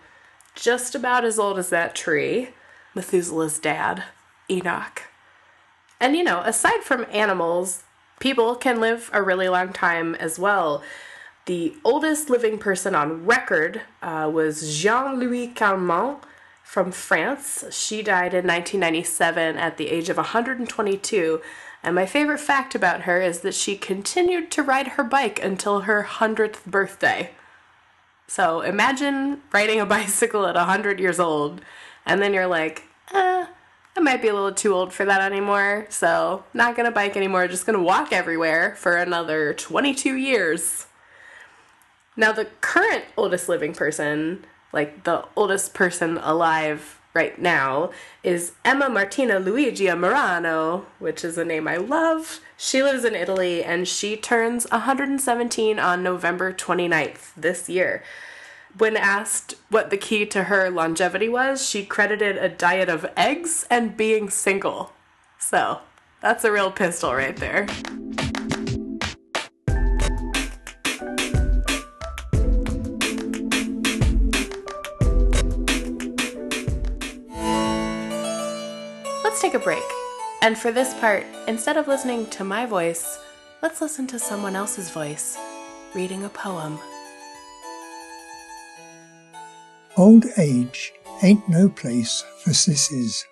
just 0.55 0.95
about 0.95 1.23
as 1.23 1.37
old 1.37 1.59
as 1.59 1.69
that 1.69 1.93
tree, 1.93 2.49
Methuselah's 2.95 3.59
dad, 3.59 4.05
Enoch. 4.49 5.12
And 6.03 6.17
you 6.17 6.23
know, 6.25 6.41
aside 6.41 6.83
from 6.83 7.05
animals, 7.13 7.83
people 8.19 8.57
can 8.57 8.81
live 8.81 9.09
a 9.13 9.23
really 9.23 9.47
long 9.47 9.71
time 9.71 10.15
as 10.15 10.37
well. 10.37 10.83
The 11.45 11.77
oldest 11.85 12.29
living 12.29 12.57
person 12.57 12.93
on 12.93 13.25
record 13.25 13.83
uh, 14.01 14.29
was 14.31 14.77
Jean 14.77 15.17
Louis 15.17 15.47
Calment 15.47 16.17
from 16.61 16.91
France. 16.91 17.63
She 17.71 18.03
died 18.03 18.33
in 18.33 18.45
1997 18.45 19.55
at 19.55 19.77
the 19.77 19.87
age 19.87 20.09
of 20.09 20.17
122. 20.17 21.41
And 21.81 21.95
my 21.95 22.05
favorite 22.05 22.41
fact 22.41 22.75
about 22.75 23.03
her 23.03 23.21
is 23.21 23.39
that 23.39 23.55
she 23.55 23.77
continued 23.77 24.51
to 24.51 24.61
ride 24.61 24.89
her 24.89 25.05
bike 25.05 25.41
until 25.41 25.81
her 25.81 26.03
100th 26.03 26.65
birthday. 26.65 27.29
So 28.27 28.59
imagine 28.59 29.41
riding 29.53 29.79
a 29.79 29.85
bicycle 29.97 30.47
at 30.47 30.55
100 30.55 30.99
years 30.99 31.21
old, 31.21 31.61
and 32.05 32.21
then 32.21 32.33
you're 32.33 32.45
like, 32.45 32.83
eh, 33.13 33.45
I 33.95 33.99
might 33.99 34.21
be 34.21 34.27
a 34.27 34.33
little 34.33 34.53
too 34.53 34.73
old 34.73 34.91
for 34.91 35.05
that 35.05 35.21
anymore, 35.21 35.85
so 35.89 36.43
not 36.53 36.75
gonna 36.75 36.91
bike 36.91 37.15
anymore, 37.15 37.47
just 37.47 37.65
gonna 37.65 37.81
walk 37.81 38.11
everywhere 38.11 38.75
for 38.75 38.97
another 38.97 39.53
22 39.53 40.15
years. 40.15 40.87
Now, 42.15 42.31
the 42.31 42.45
current 42.61 43.05
oldest 43.17 43.49
living 43.49 43.73
person, 43.73 44.45
like 44.71 45.03
the 45.03 45.25
oldest 45.35 45.73
person 45.73 46.17
alive 46.17 46.99
right 47.13 47.39
now, 47.39 47.91
is 48.23 48.53
Emma 48.65 48.89
Martina 48.89 49.39
Luigi 49.39 49.91
Morano, 49.93 50.87
which 50.97 51.23
is 51.23 51.37
a 51.37 51.45
name 51.45 51.67
I 51.67 51.77
love. 51.77 52.39
She 52.57 52.81
lives 52.81 53.05
in 53.05 53.13
Italy 53.13 53.63
and 53.63 53.87
she 53.87 54.17
turns 54.17 54.65
117 54.71 55.77
on 55.77 56.01
November 56.01 56.51
29th 56.51 57.31
this 57.35 57.69
year. 57.69 58.03
When 58.77 58.97
asked 58.97 59.53
what 59.69 59.91
the 59.91 59.97
key 59.97 60.25
to 60.27 60.45
her 60.45 60.69
longevity 60.71 61.29
was, 61.29 61.67
she 61.67 61.85
credited 61.85 62.37
a 62.37 62.49
diet 62.49 62.89
of 62.89 63.05
eggs 63.15 63.67
and 63.69 63.95
being 63.95 64.31
single. 64.31 64.93
So, 65.37 65.81
That's 66.21 66.45
a 66.45 66.51
real 66.51 66.71
pistol 66.71 67.13
right 67.13 67.35
there. 67.35 67.67
Let's 79.21 79.41
take 79.41 79.53
a 79.53 79.59
break. 79.59 79.83
And 80.41 80.57
for 80.57 80.71
this 80.71 80.93
part, 80.95 81.25
instead 81.47 81.75
of 81.75 81.87
listening 81.87 82.25
to 82.31 82.43
my 82.43 82.65
voice, 82.65 83.19
let's 83.61 83.81
listen 83.81 84.07
to 84.07 84.17
someone 84.17 84.55
else's 84.55 84.89
voice 84.89 85.37
reading 85.93 86.23
a 86.23 86.29
poem. 86.29 86.79
Old 89.95 90.25
age 90.39 90.91
ain't 91.21 91.47
no 91.47 91.69
place 91.69 92.23
for 92.39 92.51
sissies. 92.51 93.27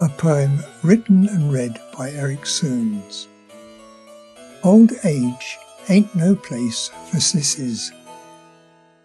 A 0.00 0.08
poem 0.08 0.58
written 0.82 1.28
and 1.28 1.52
read 1.52 1.78
by 1.96 2.10
Eric 2.10 2.44
Soons. 2.44 3.28
Old 4.64 4.90
age 5.04 5.56
ain't 5.88 6.12
no 6.16 6.34
place 6.34 6.90
for 7.08 7.20
sissies. 7.20 7.92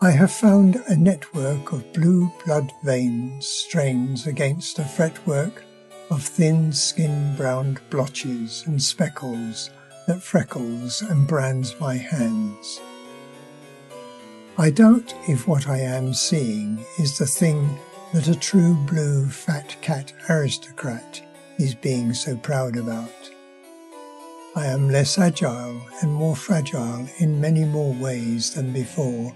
I 0.01 0.09
have 0.09 0.31
found 0.31 0.77
a 0.87 0.97
network 0.97 1.71
of 1.71 1.93
blue 1.93 2.31
blood 2.43 2.71
veins 2.83 3.45
strains 3.45 4.25
against 4.25 4.79
a 4.79 4.85
fretwork 4.85 5.63
of 6.09 6.23
thin 6.23 6.73
skin 6.73 7.35
browned 7.35 7.79
blotches 7.91 8.63
and 8.65 8.81
speckles 8.81 9.69
that 10.07 10.23
freckles 10.23 11.03
and 11.03 11.27
brands 11.27 11.79
my 11.79 11.95
hands. 11.95 12.81
I 14.59 14.71
doubt 14.71 15.15
if 15.29 15.47
what 15.47 15.69
I 15.69 15.77
am 15.77 16.13
seeing 16.13 16.83
is 16.99 17.17
the 17.17 17.25
thing 17.25 17.79
that 18.13 18.27
a 18.27 18.37
true 18.37 18.75
blue 18.89 19.29
fat 19.29 19.77
cat 19.81 20.11
aristocrat 20.27 21.21
is 21.57 21.73
being 21.73 22.13
so 22.13 22.35
proud 22.35 22.75
about. 22.75 23.31
I 24.57 24.65
am 24.65 24.89
less 24.89 25.17
agile 25.17 25.81
and 26.01 26.11
more 26.11 26.35
fragile 26.35 27.07
in 27.19 27.39
many 27.39 27.63
more 27.63 27.93
ways 27.93 28.53
than 28.53 28.73
before, 28.73 29.33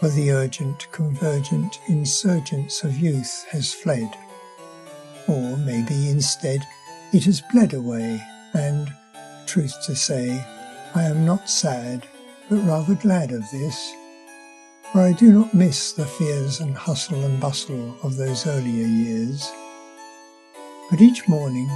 for 0.00 0.08
the 0.08 0.32
urgent, 0.32 0.90
convergent 0.92 1.78
insurgence 1.88 2.84
of 2.84 2.96
youth 2.96 3.44
has 3.50 3.74
fled. 3.74 4.16
Or 5.28 5.58
maybe 5.58 6.08
instead 6.08 6.66
it 7.12 7.24
has 7.24 7.42
bled 7.52 7.74
away, 7.74 8.18
and, 8.54 8.90
truth 9.44 9.74
to 9.84 9.94
say, 9.94 10.42
I 10.94 11.02
am 11.02 11.26
not 11.26 11.50
sad, 11.50 12.08
but 12.48 12.64
rather 12.64 12.94
glad 12.94 13.30
of 13.30 13.42
this 13.50 13.92
for 14.94 15.00
I 15.00 15.10
do 15.10 15.32
not 15.32 15.52
miss 15.52 15.90
the 15.90 16.06
fears 16.06 16.60
and 16.60 16.72
hustle 16.76 17.24
and 17.24 17.40
bustle 17.40 17.96
of 18.04 18.14
those 18.14 18.46
earlier 18.46 18.86
years. 18.86 19.50
But 20.88 21.00
each 21.00 21.28
morning, 21.28 21.68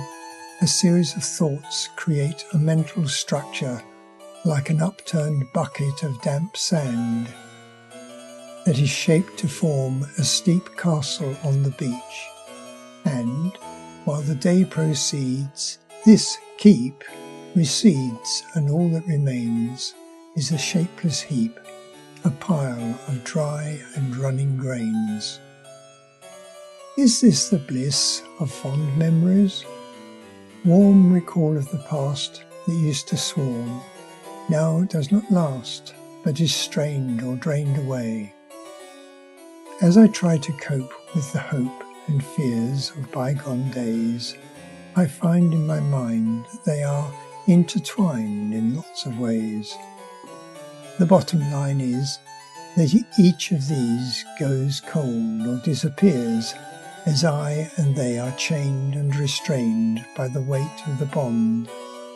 a 0.63 0.69
series 0.69 1.17
of 1.17 1.25
thoughts 1.25 1.89
create 1.97 2.45
a 2.53 2.59
mental 2.59 3.09
structure 3.09 3.83
like 4.45 4.71
an 4.71 4.81
upturned 4.81 5.53
bucket 5.53 6.05
of 6.05 6.23
damp 6.23 6.57
sand 6.57 7.27
that 8.65 8.79
is 8.79 8.89
shaped 8.89 9.37
to 9.39 9.49
form 9.49 10.05
a 10.17 10.23
steep 10.23 10.77
castle 10.77 11.35
on 11.43 11.65
the 11.65 11.71
beach. 11.71 12.29
And 13.05 13.51
while 14.05 14.23
the 14.23 14.37
day 14.37 14.65
proceeds, 14.65 15.81
this 16.07 16.39
keep 16.57 17.03
recedes, 17.57 18.45
and 18.55 18.71
all 18.71 18.89
that 18.91 19.09
remains 19.09 19.93
is 20.37 20.53
a 20.53 20.59
shapeless 20.59 21.21
heap 21.21 21.59
a 22.25 22.31
pile 22.31 22.99
of 23.07 23.25
dry 23.25 23.81
and 23.95 24.17
running 24.17 24.57
grains. 24.57 25.41
Is 26.97 27.21
this 27.21 27.49
the 27.49 27.59
bliss 27.59 28.23
of 28.41 28.51
fond 28.51 28.97
memories? 28.99 29.65
Warm 30.65 31.13
recall 31.13 31.57
of 31.57 31.71
the 31.71 31.85
past 31.89 32.43
that 32.67 32.75
used 32.75 33.09
to 33.09 33.17
swarm, 33.17 33.81
now 34.49 34.83
does 34.85 35.13
not 35.13 35.31
last, 35.31 35.95
but 36.25 36.41
is 36.41 36.55
strained 36.55 37.23
or 37.23 37.37
drained 37.37 37.79
away. 37.79 38.35
As 39.81 39.97
I 39.97 40.09
try 40.09 40.39
to 40.39 40.53
cope 40.55 40.93
with 41.15 41.33
the 41.33 41.39
hope 41.39 41.85
and 42.09 42.25
fears 42.25 42.91
of 42.91 43.13
bygone 43.13 43.71
days, 43.71 44.37
I 44.97 45.07
find 45.07 45.55
in 45.55 45.67
my 45.67 45.81
mind 45.81 46.47
that 46.47 46.65
they 46.65 46.83
are 46.83 47.13
intertwined 47.47 48.53
in 48.53 48.75
lots 48.75 49.07
of 49.07 49.19
ways. 49.19 49.77
The 50.99 51.07
bottom 51.07 51.41
line 51.53 51.81
is 51.81 52.19
that 52.77 52.93
each 53.21 53.53
of 53.53 53.69
these 53.69 54.25
goes 54.41 54.81
cold 54.81 55.47
or 55.47 55.61
disappears 55.65 56.55
as 57.07 57.25
I 57.25 57.71
and 57.77 57.95
they 57.95 58.19
are 58.19 58.33
chained 58.33 58.97
and 58.97 59.15
restrained 59.15 60.05
by 60.17 60.27
the 60.27 60.43
weight 60.43 60.83
of 60.89 60.99
the 60.99 61.07
bond 61.07 61.69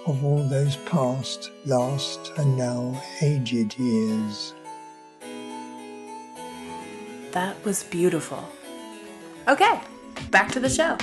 of 0.09 0.25
all 0.25 0.42
those 0.49 0.75
past, 0.79 1.53
last, 1.64 2.33
and 2.38 2.59
now 2.59 3.01
aged 3.21 3.79
years. 3.79 4.53
That 7.31 7.64
was 7.64 7.85
beautiful. 7.85 8.49
Okay, 9.47 9.81
back 10.33 10.51
to 10.53 10.61
the 10.61 10.68
show. 10.68 10.99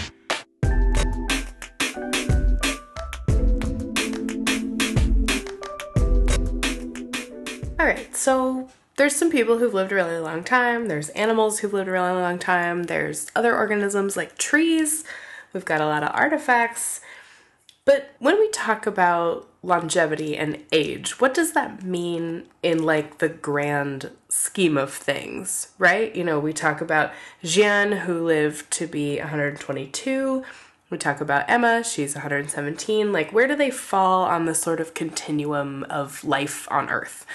So 8.20 8.70
there's 8.98 9.16
some 9.16 9.32
people 9.32 9.58
who've 9.58 9.74
lived 9.74 9.94
a 9.94 9.96
really 9.96 10.18
long 10.18 10.44
time. 10.44 10.88
There's 10.88 11.10
animals 11.10 11.60
who've 11.60 11.74
lived 11.74 11.88
a 11.88 11.94
really 11.94 12.12
long 12.12 12.38
time. 12.38 12.84
There's 12.84 13.32
other 13.34 13.56
organisms 13.56 14.18
like 14.18 14.38
trees. 14.38 15.06
We've 15.54 15.66
got 15.66 15.82
a 15.82 15.86
lot 15.86 16.04
of 16.04 16.12
artifacts. 16.14 17.00
But 17.86 18.14
when 18.20 18.38
we 18.38 18.50
talk 18.50 18.86
about 18.86 19.48
longevity 19.64 20.38
and 20.38 20.64
age, 20.72 21.20
what 21.20 21.34
does 21.34 21.54
that 21.54 21.82
mean 21.82 22.44
in 22.62 22.84
like 22.84 23.18
the 23.20 23.30
grand 23.30 24.12
scheme 24.28 24.78
of 24.78 24.94
things, 24.94 25.70
right? 25.78 26.14
You 26.16 26.24
know, 26.24 26.40
we 26.40 26.54
talk 26.54 26.82
about 26.82 27.14
Jian, 27.44 28.02
who 28.02 28.26
lived 28.26 28.70
to 28.72 28.86
be 28.86 29.18
122. 29.18 30.44
We 30.90 30.98
talk 30.98 31.22
about 31.22 31.50
Emma, 31.50 31.84
she's 31.84 32.16
117. 32.16 33.12
Like, 33.14 33.32
where 33.32 33.48
do 33.48 33.56
they 33.56 33.72
fall 33.72 34.24
on 34.24 34.46
the 34.46 34.56
sort 34.56 34.80
of 34.80 34.94
continuum 34.94 35.84
of 35.90 36.24
life 36.24 36.68
on 36.70 36.90
Earth? 36.90 37.26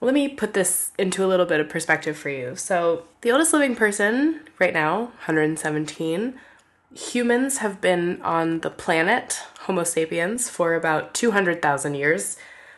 Let 0.00 0.14
me 0.14 0.28
put 0.28 0.54
this 0.54 0.92
into 0.98 1.24
a 1.24 1.26
little 1.26 1.46
bit 1.46 1.60
of 1.60 1.68
perspective 1.68 2.16
for 2.16 2.30
you. 2.30 2.54
So, 2.54 3.04
the 3.22 3.32
oldest 3.32 3.52
living 3.52 3.74
person 3.74 4.40
right 4.58 4.72
now, 4.72 5.06
117, 5.26 6.34
humans 6.94 7.58
have 7.58 7.80
been 7.80 8.22
on 8.22 8.60
the 8.60 8.70
planet, 8.70 9.42
Homo 9.60 9.82
sapiens, 9.82 10.48
for 10.48 10.74
about 10.74 11.14
200,000 11.14 11.94
years. 11.94 12.36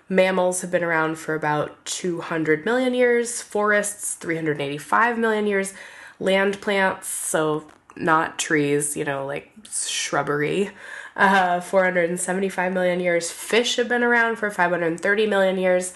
Mammals 0.09 0.63
have 0.63 0.71
been 0.71 0.83
around 0.83 1.17
for 1.17 1.35
about 1.35 1.85
200 1.85 2.65
million 2.65 2.95
years, 2.95 3.43
forests, 3.43 4.15
385 4.15 5.19
million 5.19 5.47
years, 5.47 5.75
land 6.19 6.61
plants, 6.61 7.09
so 7.09 7.67
not 7.97 8.39
trees, 8.39 8.97
you 8.97 9.05
know, 9.05 9.27
like 9.27 9.53
shrubbery, 9.71 10.71
uh, 11.17 11.61
475 11.61 12.73
million 12.73 12.99
years. 12.99 13.31
Fish 13.31 13.77
have 13.77 13.89
been 13.89 14.03
around 14.03 14.37
for 14.37 14.51
530 14.51 15.27
million 15.27 15.59
years 15.59 15.93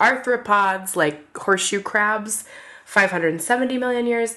arthropods 0.00 0.96
like 0.96 1.36
horseshoe 1.36 1.80
crabs, 1.82 2.44
570 2.84 3.78
million 3.78 4.06
years. 4.06 4.36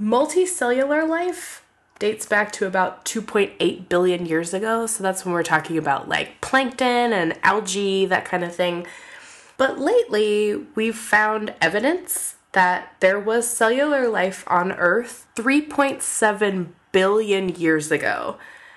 Multicellular 0.00 1.08
life 1.08 1.64
dates 1.98 2.26
back 2.26 2.50
to 2.50 2.66
about 2.66 3.04
2.8 3.04 3.88
billion 3.88 4.26
years 4.26 4.52
ago. 4.52 4.86
So 4.86 5.02
that's 5.02 5.24
when 5.24 5.34
we're 5.34 5.42
talking 5.42 5.78
about 5.78 6.08
like 6.08 6.40
plankton 6.40 7.12
and 7.12 7.38
algae, 7.42 8.06
that 8.06 8.24
kind 8.24 8.42
of 8.42 8.54
thing. 8.54 8.86
But 9.56 9.78
lately, 9.78 10.66
we've 10.74 10.96
found 10.96 11.54
evidence 11.60 12.36
that 12.52 12.96
there 13.00 13.20
was 13.20 13.46
cellular 13.46 14.08
life 14.08 14.44
on 14.46 14.72
Earth 14.72 15.26
3.7 15.36 16.68
billion 16.90 17.48
years 17.50 17.92
ago. 17.92 18.36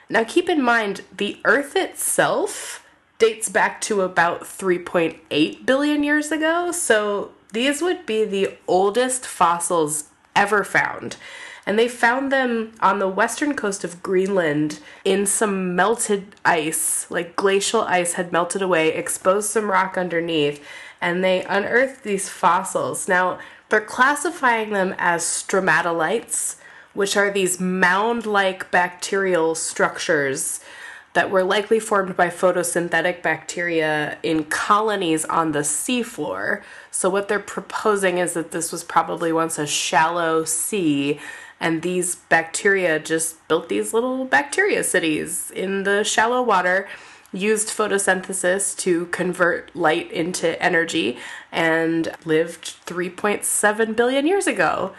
Now, 0.10 0.24
keep 0.24 0.48
in 0.48 0.62
mind, 0.62 1.02
the 1.16 1.40
Earth 1.46 1.76
itself 1.76 2.85
dates 3.18 3.50
back 3.50 3.82
to 3.82 4.02
about 4.02 4.42
3.8 4.42 5.66
billion 5.66 6.04
years 6.04 6.32
ago. 6.32 6.72
So 6.72 7.32
these 7.54 7.82
would 7.82 8.06
be 8.06 8.26
the 8.26 8.58
oldest 8.68 9.26
fossils 9.26 10.10
ever 10.36 10.64
found. 10.64 11.18
And 11.66 11.80
they 11.80 11.88
found 11.88 12.32
them 12.32 12.74
on 12.80 13.00
the 13.00 13.08
western 13.08 13.56
coast 13.56 13.84
of 13.84 14.04
Greenland 14.04 14.80
in 15.04 15.26
some 15.26 15.76
melted 15.76 16.36
ice, 16.44 17.10
like 17.10 17.36
glacial 17.36 17.82
ice 17.82 18.14
had 18.14 18.32
melted 18.32 18.62
away, 18.62 18.90
exposed 18.90 19.50
some 19.50 19.72
rock 19.72 19.98
underneath, 19.98 20.64
and 21.02 21.24
they 21.24 21.44
unearthed 21.44 22.04
these 22.04 22.30
fossils. 22.30 23.08
Now, 23.08 23.40
they're 23.70 23.82
classifying 23.82 24.72
them 24.72 24.94
as 25.00 25.24
stromatolites, 25.24 26.58
which 26.94 27.18
are 27.18 27.32
these 27.32 27.60
mound 27.60 28.28
like 28.28 28.70
bacterial 28.70 29.56
structures 29.56 30.60
that 31.16 31.32
were 31.32 31.44
likely 31.44 31.80
formed 31.80 32.16
by 32.18 32.28
photosynthetic 32.28 33.24
bacteria 33.24 34.18
in 34.22 34.44
colonies 34.44 35.24
on 35.26 35.54
the 35.54 35.60
seafloor. 35.60 36.62
So, 36.92 37.10
what 37.10 37.30
they're 37.30 37.40
proposing 37.40 38.18
is 38.18 38.34
that 38.34 38.52
this 38.52 38.72
was 38.72 38.84
probably 38.84 39.32
once 39.32 39.58
a 39.58 39.66
shallow 39.66 40.44
sea, 40.44 41.20
And 41.60 41.82
these 41.82 42.16
bacteria 42.16 43.00
just 43.00 43.48
built 43.48 43.70
these 43.70 43.94
little 43.94 44.26
bacteria 44.26 44.84
cities 44.84 45.52
in 45.52 45.84
the 45.84 46.04
shallow 46.04 46.42
water, 46.44 46.88
used 47.32 47.70
photosynthesis 47.70 48.78
to 48.80 49.06
convert 49.08 49.74
light 49.74 50.12
into 50.12 50.62
energy, 50.62 51.18
and 51.50 52.14
lived 52.26 52.76
3.7 52.86 53.96
billion 53.96 54.28
years 54.28 54.48
ago. 54.48 54.94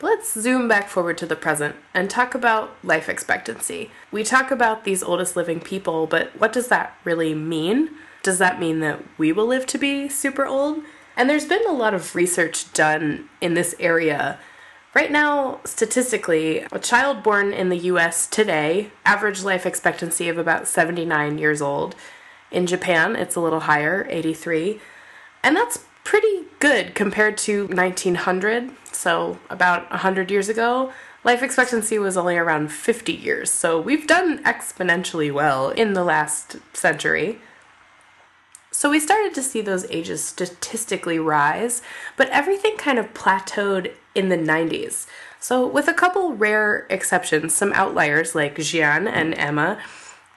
Let's 0.00 0.32
zoom 0.32 0.68
back 0.68 0.88
forward 0.88 1.18
to 1.18 1.26
the 1.26 1.34
present 1.34 1.74
and 1.92 2.08
talk 2.08 2.32
about 2.32 2.76
life 2.84 3.08
expectancy. 3.08 3.90
We 4.12 4.22
talk 4.22 4.52
about 4.52 4.84
these 4.84 5.02
oldest 5.02 5.34
living 5.34 5.58
people, 5.58 6.06
but 6.06 6.38
what 6.38 6.52
does 6.52 6.68
that 6.68 6.96
really 7.02 7.34
mean? 7.34 7.90
Does 8.22 8.38
that 8.38 8.60
mean 8.60 8.78
that 8.78 9.02
we 9.18 9.32
will 9.32 9.46
live 9.46 9.66
to 9.66 9.78
be 9.78 10.08
super 10.08 10.46
old? 10.46 10.84
And 11.16 11.28
there's 11.28 11.46
been 11.46 11.66
a 11.66 11.72
lot 11.72 11.94
of 11.94 12.14
research 12.14 12.72
done 12.72 13.28
in 13.40 13.54
this 13.54 13.74
area. 13.80 14.38
Right 14.94 15.10
now, 15.10 15.58
statistically, 15.64 16.64
a 16.70 16.78
child 16.78 17.24
born 17.24 17.52
in 17.52 17.68
the 17.68 17.78
US 17.78 18.28
today, 18.28 18.92
average 19.04 19.42
life 19.42 19.66
expectancy 19.66 20.28
of 20.28 20.38
about 20.38 20.68
79 20.68 21.38
years 21.38 21.60
old. 21.60 21.96
In 22.52 22.68
Japan, 22.68 23.16
it's 23.16 23.34
a 23.34 23.40
little 23.40 23.60
higher, 23.60 24.06
83. 24.08 24.80
And 25.42 25.56
that's 25.56 25.84
pretty 26.08 26.46
good 26.58 26.94
compared 26.94 27.36
to 27.36 27.66
1900, 27.66 28.70
so 28.92 29.38
about 29.50 29.90
100 29.90 30.30
years 30.30 30.48
ago. 30.48 30.90
Life 31.22 31.42
expectancy 31.42 31.98
was 31.98 32.16
only 32.16 32.38
around 32.38 32.72
50 32.72 33.12
years, 33.12 33.50
so 33.50 33.78
we've 33.78 34.06
done 34.06 34.42
exponentially 34.44 35.30
well 35.30 35.68
in 35.68 35.92
the 35.92 36.02
last 36.02 36.56
century. 36.72 37.40
So 38.70 38.88
we 38.88 39.00
started 39.00 39.34
to 39.34 39.42
see 39.42 39.60
those 39.60 39.84
ages 39.90 40.24
statistically 40.24 41.18
rise, 41.18 41.82
but 42.16 42.30
everything 42.30 42.78
kind 42.78 42.98
of 42.98 43.12
plateaued 43.12 43.92
in 44.14 44.30
the 44.30 44.38
90s. 44.38 45.06
So, 45.38 45.66
with 45.66 45.88
a 45.88 45.94
couple 45.94 46.32
rare 46.32 46.86
exceptions, 46.88 47.52
some 47.52 47.74
outliers 47.74 48.34
like 48.34 48.56
Jian 48.56 49.06
and 49.06 49.34
Emma, 49.34 49.78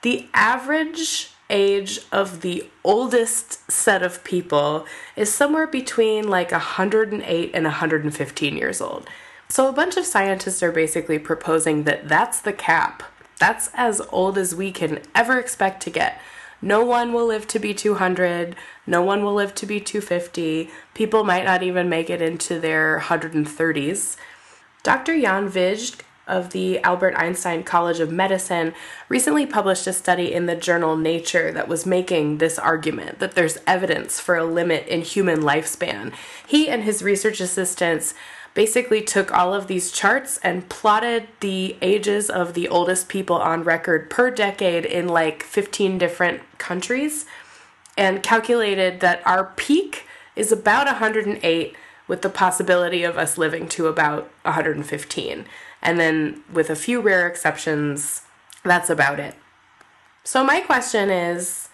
the 0.02 0.28
average 0.34 1.31
age 1.52 2.00
of 2.10 2.40
the 2.40 2.66
oldest 2.82 3.70
set 3.70 4.02
of 4.02 4.24
people 4.24 4.86
is 5.14 5.32
somewhere 5.32 5.68
between 5.68 6.26
like 6.26 6.50
108 6.50 7.50
and 7.54 7.64
115 7.64 8.56
years 8.56 8.80
old. 8.80 9.08
So 9.48 9.68
a 9.68 9.72
bunch 9.72 9.96
of 9.96 10.06
scientists 10.06 10.62
are 10.62 10.72
basically 10.72 11.18
proposing 11.18 11.84
that 11.84 12.08
that's 12.08 12.40
the 12.40 12.54
cap. 12.54 13.02
That's 13.38 13.70
as 13.74 14.00
old 14.10 14.38
as 14.38 14.54
we 14.54 14.72
can 14.72 15.00
ever 15.14 15.38
expect 15.38 15.82
to 15.82 15.90
get. 15.90 16.20
No 16.62 16.84
one 16.84 17.12
will 17.12 17.26
live 17.26 17.46
to 17.48 17.58
be 17.58 17.74
200. 17.74 18.56
No 18.86 19.02
one 19.02 19.22
will 19.24 19.34
live 19.34 19.54
to 19.56 19.66
be 19.66 19.80
250. 19.80 20.70
People 20.94 21.24
might 21.24 21.44
not 21.44 21.62
even 21.62 21.88
make 21.88 22.08
it 22.08 22.22
into 22.22 22.58
their 22.60 23.00
130s. 23.00 24.16
Dr. 24.82 25.20
Jan 25.20 25.50
Vijg 25.50 26.00
of 26.26 26.50
the 26.50 26.78
Albert 26.80 27.14
Einstein 27.16 27.62
College 27.62 28.00
of 28.00 28.10
Medicine 28.10 28.74
recently 29.08 29.46
published 29.46 29.86
a 29.86 29.92
study 29.92 30.32
in 30.32 30.46
the 30.46 30.56
journal 30.56 30.96
Nature 30.96 31.52
that 31.52 31.68
was 31.68 31.86
making 31.86 32.38
this 32.38 32.58
argument 32.58 33.18
that 33.18 33.34
there's 33.34 33.58
evidence 33.66 34.20
for 34.20 34.36
a 34.36 34.44
limit 34.44 34.86
in 34.86 35.02
human 35.02 35.40
lifespan. 35.40 36.12
He 36.46 36.68
and 36.68 36.84
his 36.84 37.02
research 37.02 37.40
assistants 37.40 38.14
basically 38.54 39.00
took 39.00 39.32
all 39.32 39.54
of 39.54 39.66
these 39.66 39.90
charts 39.90 40.38
and 40.38 40.68
plotted 40.68 41.26
the 41.40 41.76
ages 41.80 42.28
of 42.28 42.54
the 42.54 42.68
oldest 42.68 43.08
people 43.08 43.36
on 43.36 43.64
record 43.64 44.10
per 44.10 44.30
decade 44.30 44.84
in 44.84 45.08
like 45.08 45.42
15 45.42 45.98
different 45.98 46.42
countries 46.58 47.24
and 47.96 48.22
calculated 48.22 49.00
that 49.00 49.26
our 49.26 49.52
peak 49.56 50.06
is 50.36 50.52
about 50.52 50.86
108 50.86 51.76
with 52.08 52.22
the 52.22 52.28
possibility 52.28 53.04
of 53.04 53.16
us 53.16 53.38
living 53.38 53.68
to 53.68 53.86
about 53.86 54.30
115. 54.42 55.44
And 55.82 55.98
then, 55.98 56.44
with 56.52 56.70
a 56.70 56.76
few 56.76 57.00
rare 57.00 57.26
exceptions, 57.26 58.22
that's 58.64 58.88
about 58.88 59.18
it. 59.18 59.34
So, 60.24 60.44
my 60.44 60.60
question 60.60 61.10
is 61.10 61.68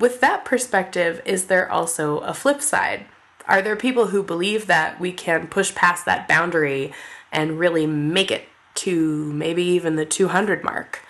with 0.00 0.20
that 0.20 0.44
perspective, 0.46 1.20
is 1.26 1.46
there 1.46 1.70
also 1.70 2.18
a 2.20 2.32
flip 2.32 2.62
side? 2.62 3.04
Are 3.46 3.60
there 3.60 3.76
people 3.76 4.06
who 4.08 4.22
believe 4.22 4.66
that 4.66 4.98
we 4.98 5.12
can 5.12 5.46
push 5.46 5.74
past 5.74 6.06
that 6.06 6.26
boundary 6.26 6.92
and 7.30 7.58
really 7.58 7.86
make 7.86 8.30
it 8.30 8.48
to 8.76 9.30
maybe 9.32 9.62
even 9.62 9.96
the 9.96 10.06
200 10.06 10.64
mark? 10.64 11.00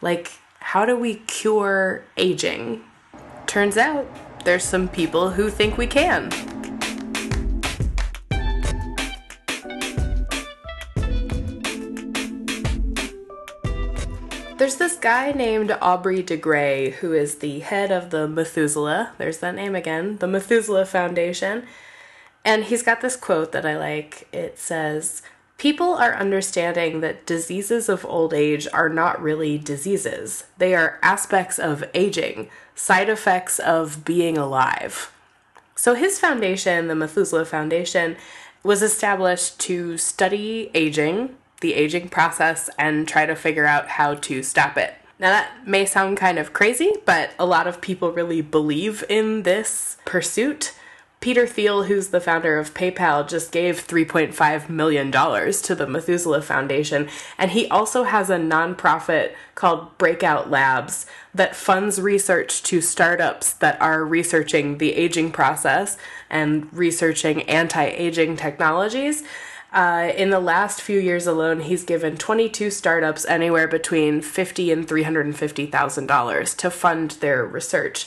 Like, 0.00 0.32
how 0.60 0.86
do 0.86 0.96
we 0.96 1.16
cure 1.16 2.04
aging? 2.16 2.84
Turns 3.46 3.76
out 3.76 4.06
there's 4.44 4.64
some 4.64 4.88
people 4.88 5.32
who 5.32 5.50
think 5.50 5.76
we 5.76 5.86
can. 5.86 6.30
There's 14.68 14.76
this 14.76 14.96
guy 14.96 15.32
named 15.32 15.74
Aubrey 15.80 16.22
de 16.22 16.36
Grey 16.36 16.90
who 16.90 17.14
is 17.14 17.36
the 17.36 17.60
head 17.60 17.90
of 17.90 18.10
the 18.10 18.28
Methuselah, 18.28 19.12
there's 19.16 19.38
that 19.38 19.54
name 19.54 19.74
again, 19.74 20.18
the 20.18 20.26
Methuselah 20.26 20.84
Foundation. 20.84 21.66
And 22.44 22.64
he's 22.64 22.82
got 22.82 23.00
this 23.00 23.16
quote 23.16 23.52
that 23.52 23.64
I 23.64 23.78
like. 23.78 24.28
It 24.30 24.58
says, 24.58 25.22
People 25.56 25.94
are 25.94 26.14
understanding 26.14 27.00
that 27.00 27.24
diseases 27.24 27.88
of 27.88 28.04
old 28.04 28.34
age 28.34 28.68
are 28.74 28.90
not 28.90 29.22
really 29.22 29.56
diseases. 29.56 30.44
They 30.58 30.74
are 30.74 30.98
aspects 31.02 31.58
of 31.58 31.82
aging, 31.94 32.50
side 32.74 33.08
effects 33.08 33.58
of 33.58 34.04
being 34.04 34.36
alive. 34.36 35.10
So 35.76 35.94
his 35.94 36.20
foundation, 36.20 36.88
the 36.88 36.94
Methuselah 36.94 37.46
Foundation, 37.46 38.18
was 38.62 38.82
established 38.82 39.58
to 39.60 39.96
study 39.96 40.70
aging, 40.74 41.37
the 41.60 41.74
aging 41.74 42.08
process 42.08 42.70
and 42.78 43.06
try 43.06 43.26
to 43.26 43.34
figure 43.34 43.66
out 43.66 43.88
how 43.88 44.14
to 44.14 44.42
stop 44.42 44.76
it. 44.76 44.94
Now, 45.18 45.30
that 45.30 45.66
may 45.66 45.84
sound 45.84 46.16
kind 46.16 46.38
of 46.38 46.52
crazy, 46.52 46.92
but 47.04 47.30
a 47.38 47.46
lot 47.46 47.66
of 47.66 47.80
people 47.80 48.12
really 48.12 48.40
believe 48.40 49.02
in 49.08 49.42
this 49.42 49.96
pursuit. 50.04 50.74
Peter 51.20 51.48
Thiel, 51.48 51.84
who's 51.84 52.08
the 52.08 52.20
founder 52.20 52.60
of 52.60 52.74
PayPal, 52.74 53.28
just 53.28 53.50
gave 53.50 53.84
$3.5 53.84 54.68
million 54.68 55.10
to 55.10 55.74
the 55.74 55.86
Methuselah 55.88 56.42
Foundation. 56.42 57.08
And 57.36 57.50
he 57.50 57.66
also 57.68 58.04
has 58.04 58.30
a 58.30 58.36
nonprofit 58.36 59.34
called 59.56 59.98
Breakout 59.98 60.48
Labs 60.48 61.06
that 61.34 61.56
funds 61.56 62.00
research 62.00 62.62
to 62.64 62.80
startups 62.80 63.52
that 63.54 63.80
are 63.82 64.04
researching 64.04 64.78
the 64.78 64.94
aging 64.94 65.32
process 65.32 65.98
and 66.30 66.72
researching 66.72 67.42
anti 67.42 67.86
aging 67.86 68.36
technologies. 68.36 69.24
Uh, 69.72 70.12
in 70.16 70.30
the 70.30 70.40
last 70.40 70.80
few 70.80 70.98
years 70.98 71.26
alone, 71.26 71.60
he's 71.60 71.84
given 71.84 72.16
22 72.16 72.70
startups 72.70 73.26
anywhere 73.26 73.68
between 73.68 74.22
fifty 74.22 74.72
and 74.72 74.88
three 74.88 75.02
hundred 75.02 75.26
and 75.26 75.36
fifty 75.36 75.66
thousand 75.66 76.06
dollars 76.06 76.54
to 76.54 76.70
fund 76.70 77.12
their 77.20 77.44
research. 77.44 78.06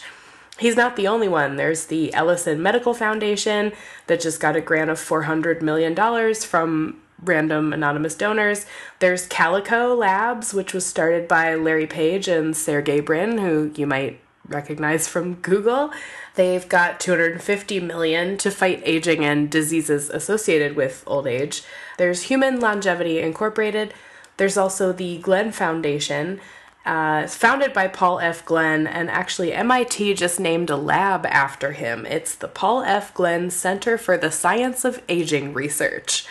He's 0.57 0.75
not 0.75 0.95
the 0.95 1.07
only 1.07 1.27
one. 1.27 1.55
There's 1.55 1.85
the 1.85 2.13
Ellison 2.13 2.61
Medical 2.61 2.93
Foundation 2.93 3.73
that 4.07 4.21
just 4.21 4.39
got 4.39 4.55
a 4.55 4.61
grant 4.61 4.89
of 4.89 4.99
four 4.99 5.23
hundred 5.23 5.61
million 5.61 5.93
dollars 5.93 6.43
from 6.43 6.99
random 7.23 7.73
anonymous 7.73 8.15
donors. 8.15 8.65
There's 8.99 9.27
Calico 9.27 9.95
Labs, 9.95 10.53
which 10.53 10.73
was 10.73 10.85
started 10.85 11.27
by 11.27 11.53
Larry 11.53 11.87
Page 11.87 12.27
and 12.27 12.57
Sergey 12.57 12.99
Brin, 12.99 13.37
who 13.37 13.71
you 13.75 13.85
might 13.85 14.19
recognize 14.51 15.07
from 15.07 15.35
Google. 15.35 15.91
They've 16.35 16.67
got 16.67 16.99
250 16.99 17.79
million 17.79 18.37
to 18.37 18.51
fight 18.51 18.81
aging 18.85 19.25
and 19.25 19.49
diseases 19.49 20.09
associated 20.09 20.75
with 20.75 21.03
old 21.07 21.27
age. 21.27 21.63
There's 21.97 22.23
Human 22.23 22.59
Longevity 22.59 23.19
Incorporated. 23.19 23.93
There's 24.37 24.57
also 24.57 24.91
the 24.91 25.17
Glenn 25.19 25.51
Foundation. 25.51 26.39
Uh, 26.83 27.27
founded 27.27 27.73
by 27.73 27.87
Paul 27.87 28.19
F. 28.19 28.43
Glenn, 28.43 28.87
and 28.87 29.07
actually 29.11 29.53
MIT 29.53 30.15
just 30.15 30.39
named 30.39 30.71
a 30.71 30.75
lab 30.75 31.27
after 31.27 31.73
him. 31.73 32.07
It's 32.07 32.33
the 32.33 32.47
Paul 32.47 32.81
F. 32.81 33.13
Glenn 33.13 33.51
Center 33.51 33.99
for 33.99 34.17
the 34.17 34.31
Science 34.31 34.83
of 34.83 34.99
Aging 35.07 35.53
Research. 35.53 36.25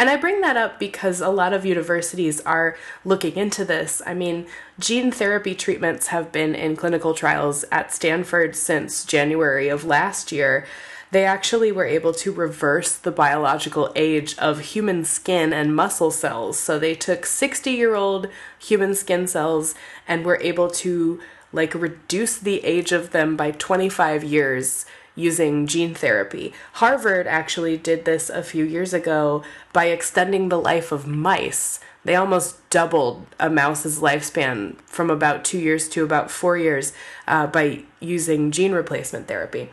And 0.00 0.08
I 0.08 0.16
bring 0.16 0.40
that 0.40 0.56
up 0.56 0.78
because 0.78 1.20
a 1.20 1.28
lot 1.28 1.52
of 1.52 1.66
universities 1.66 2.40
are 2.46 2.74
looking 3.04 3.36
into 3.36 3.66
this. 3.66 4.00
I 4.06 4.14
mean, 4.14 4.46
gene 4.78 5.12
therapy 5.12 5.54
treatments 5.54 6.06
have 6.06 6.32
been 6.32 6.54
in 6.54 6.74
clinical 6.74 7.12
trials 7.12 7.66
at 7.70 7.92
Stanford 7.92 8.56
since 8.56 9.04
January 9.04 9.68
of 9.68 9.84
last 9.84 10.32
year. 10.32 10.66
They 11.10 11.26
actually 11.26 11.70
were 11.70 11.84
able 11.84 12.14
to 12.14 12.32
reverse 12.32 12.96
the 12.96 13.10
biological 13.10 13.92
age 13.94 14.38
of 14.38 14.60
human 14.60 15.04
skin 15.04 15.52
and 15.52 15.76
muscle 15.76 16.10
cells. 16.10 16.58
So 16.58 16.78
they 16.78 16.94
took 16.94 17.26
60 17.26 17.70
year 17.70 17.94
old 17.94 18.28
human 18.58 18.94
skin 18.94 19.26
cells 19.26 19.74
and 20.08 20.24
were 20.24 20.40
able 20.40 20.70
to 20.70 21.20
like 21.52 21.74
reduce 21.74 22.38
the 22.38 22.64
age 22.64 22.92
of 22.92 23.10
them 23.10 23.36
by 23.36 23.50
25 23.50 24.24
years 24.24 24.86
using 25.14 25.66
gene 25.66 25.94
therapy. 25.94 26.52
Harvard 26.74 27.26
actually 27.26 27.76
did 27.76 28.04
this 28.04 28.30
a 28.30 28.42
few 28.42 28.64
years 28.64 28.92
ago 28.94 29.42
by 29.72 29.86
extending 29.86 30.48
the 30.48 30.60
life 30.60 30.92
of 30.92 31.06
mice. 31.06 31.80
They 32.04 32.16
almost 32.16 32.68
doubled 32.70 33.26
a 33.38 33.50
mouse's 33.50 34.00
lifespan 34.00 34.76
from 34.86 35.10
about 35.10 35.44
two 35.44 35.58
years 35.58 35.88
to 35.90 36.04
about 36.04 36.30
four 36.30 36.56
years 36.56 36.92
uh, 37.28 37.46
by 37.46 37.84
using 38.00 38.50
gene 38.50 38.72
replacement 38.72 39.28
therapy. 39.28 39.68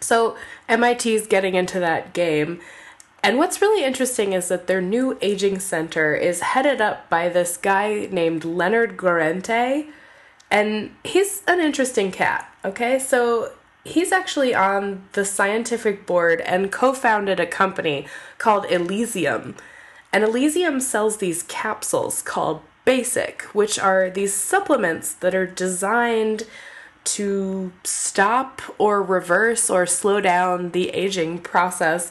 So 0.00 0.36
MIT 0.68 1.14
is 1.14 1.26
getting 1.26 1.54
into 1.54 1.80
that 1.80 2.12
game. 2.12 2.60
And 3.22 3.38
what's 3.38 3.60
really 3.60 3.84
interesting 3.84 4.32
is 4.32 4.48
that 4.48 4.66
their 4.66 4.80
new 4.80 5.18
aging 5.20 5.58
center 5.58 6.14
is 6.14 6.40
headed 6.40 6.80
up 6.80 7.10
by 7.10 7.28
this 7.28 7.56
guy 7.56 8.08
named 8.10 8.44
Leonard 8.44 8.96
Guarente, 8.96 9.88
and 10.50 10.94
he's 11.02 11.42
an 11.48 11.60
interesting 11.60 12.12
cat, 12.12 12.48
okay? 12.64 13.00
So 13.00 13.52
he's 13.86 14.12
actually 14.12 14.54
on 14.54 15.08
the 15.12 15.24
scientific 15.24 16.06
board 16.06 16.40
and 16.42 16.72
co 16.72 16.92
founded 16.92 17.40
a 17.40 17.46
company 17.46 18.06
called 18.38 18.66
Elysium. 18.66 19.54
And 20.12 20.24
Elysium 20.24 20.80
sells 20.80 21.18
these 21.18 21.42
capsules 21.44 22.22
called 22.22 22.62
Basis, 22.84 23.42
which 23.52 23.78
are 23.78 24.10
these 24.10 24.34
supplements 24.34 25.12
that 25.14 25.34
are 25.34 25.46
designed 25.46 26.44
to 27.04 27.72
stop 27.84 28.62
or 28.78 29.02
reverse 29.02 29.70
or 29.70 29.86
slow 29.86 30.20
down 30.20 30.72
the 30.72 30.90
aging 30.90 31.38
process. 31.38 32.10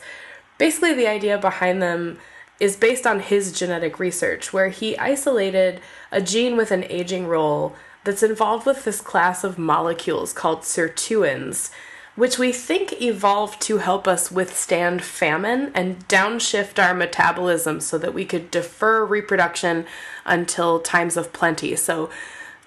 Basically, 0.58 0.94
the 0.94 1.08
idea 1.08 1.38
behind 1.38 1.82
them 1.82 2.18
is 2.60 2.78
based 2.78 3.06
on 3.06 3.20
his 3.20 3.52
genetic 3.52 4.00
research, 4.00 4.54
where 4.54 4.70
he 4.70 4.98
isolated 4.98 5.82
a 6.12 6.22
gene 6.22 6.56
with 6.56 6.72
an 6.72 6.86
aging 6.86 7.28
role 7.28 7.76
that's 8.06 8.24
involved 8.24 8.65
with 8.65 8.86
this 8.86 9.02
class 9.02 9.44
of 9.44 9.58
molecules 9.58 10.32
called 10.32 10.62
sirtuins, 10.62 11.72
which 12.15 12.39
we 12.39 12.52
think 12.52 13.02
evolved 13.02 13.60
to 13.63 13.80
help 13.80 14.08
us 14.08 14.32
withstand 14.32 15.04
famine 15.04 15.72
and 15.76 16.08
downshift 16.08 16.82
our 16.82 16.94
metabolism 16.94 17.82
so 17.82 17.98
that 17.98 18.13
we 18.13 18.24
could 18.24 18.50
defer 18.50 19.04
reproduction 19.04 19.86
until 20.24 20.80
times 20.80 21.18
of 21.18 21.34
plenty. 21.34 21.76
So, 21.76 22.10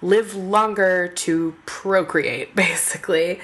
live 0.03 0.35
longer 0.35 1.09
to 1.09 1.57
procreate, 1.66 2.55
basically. 2.55 3.40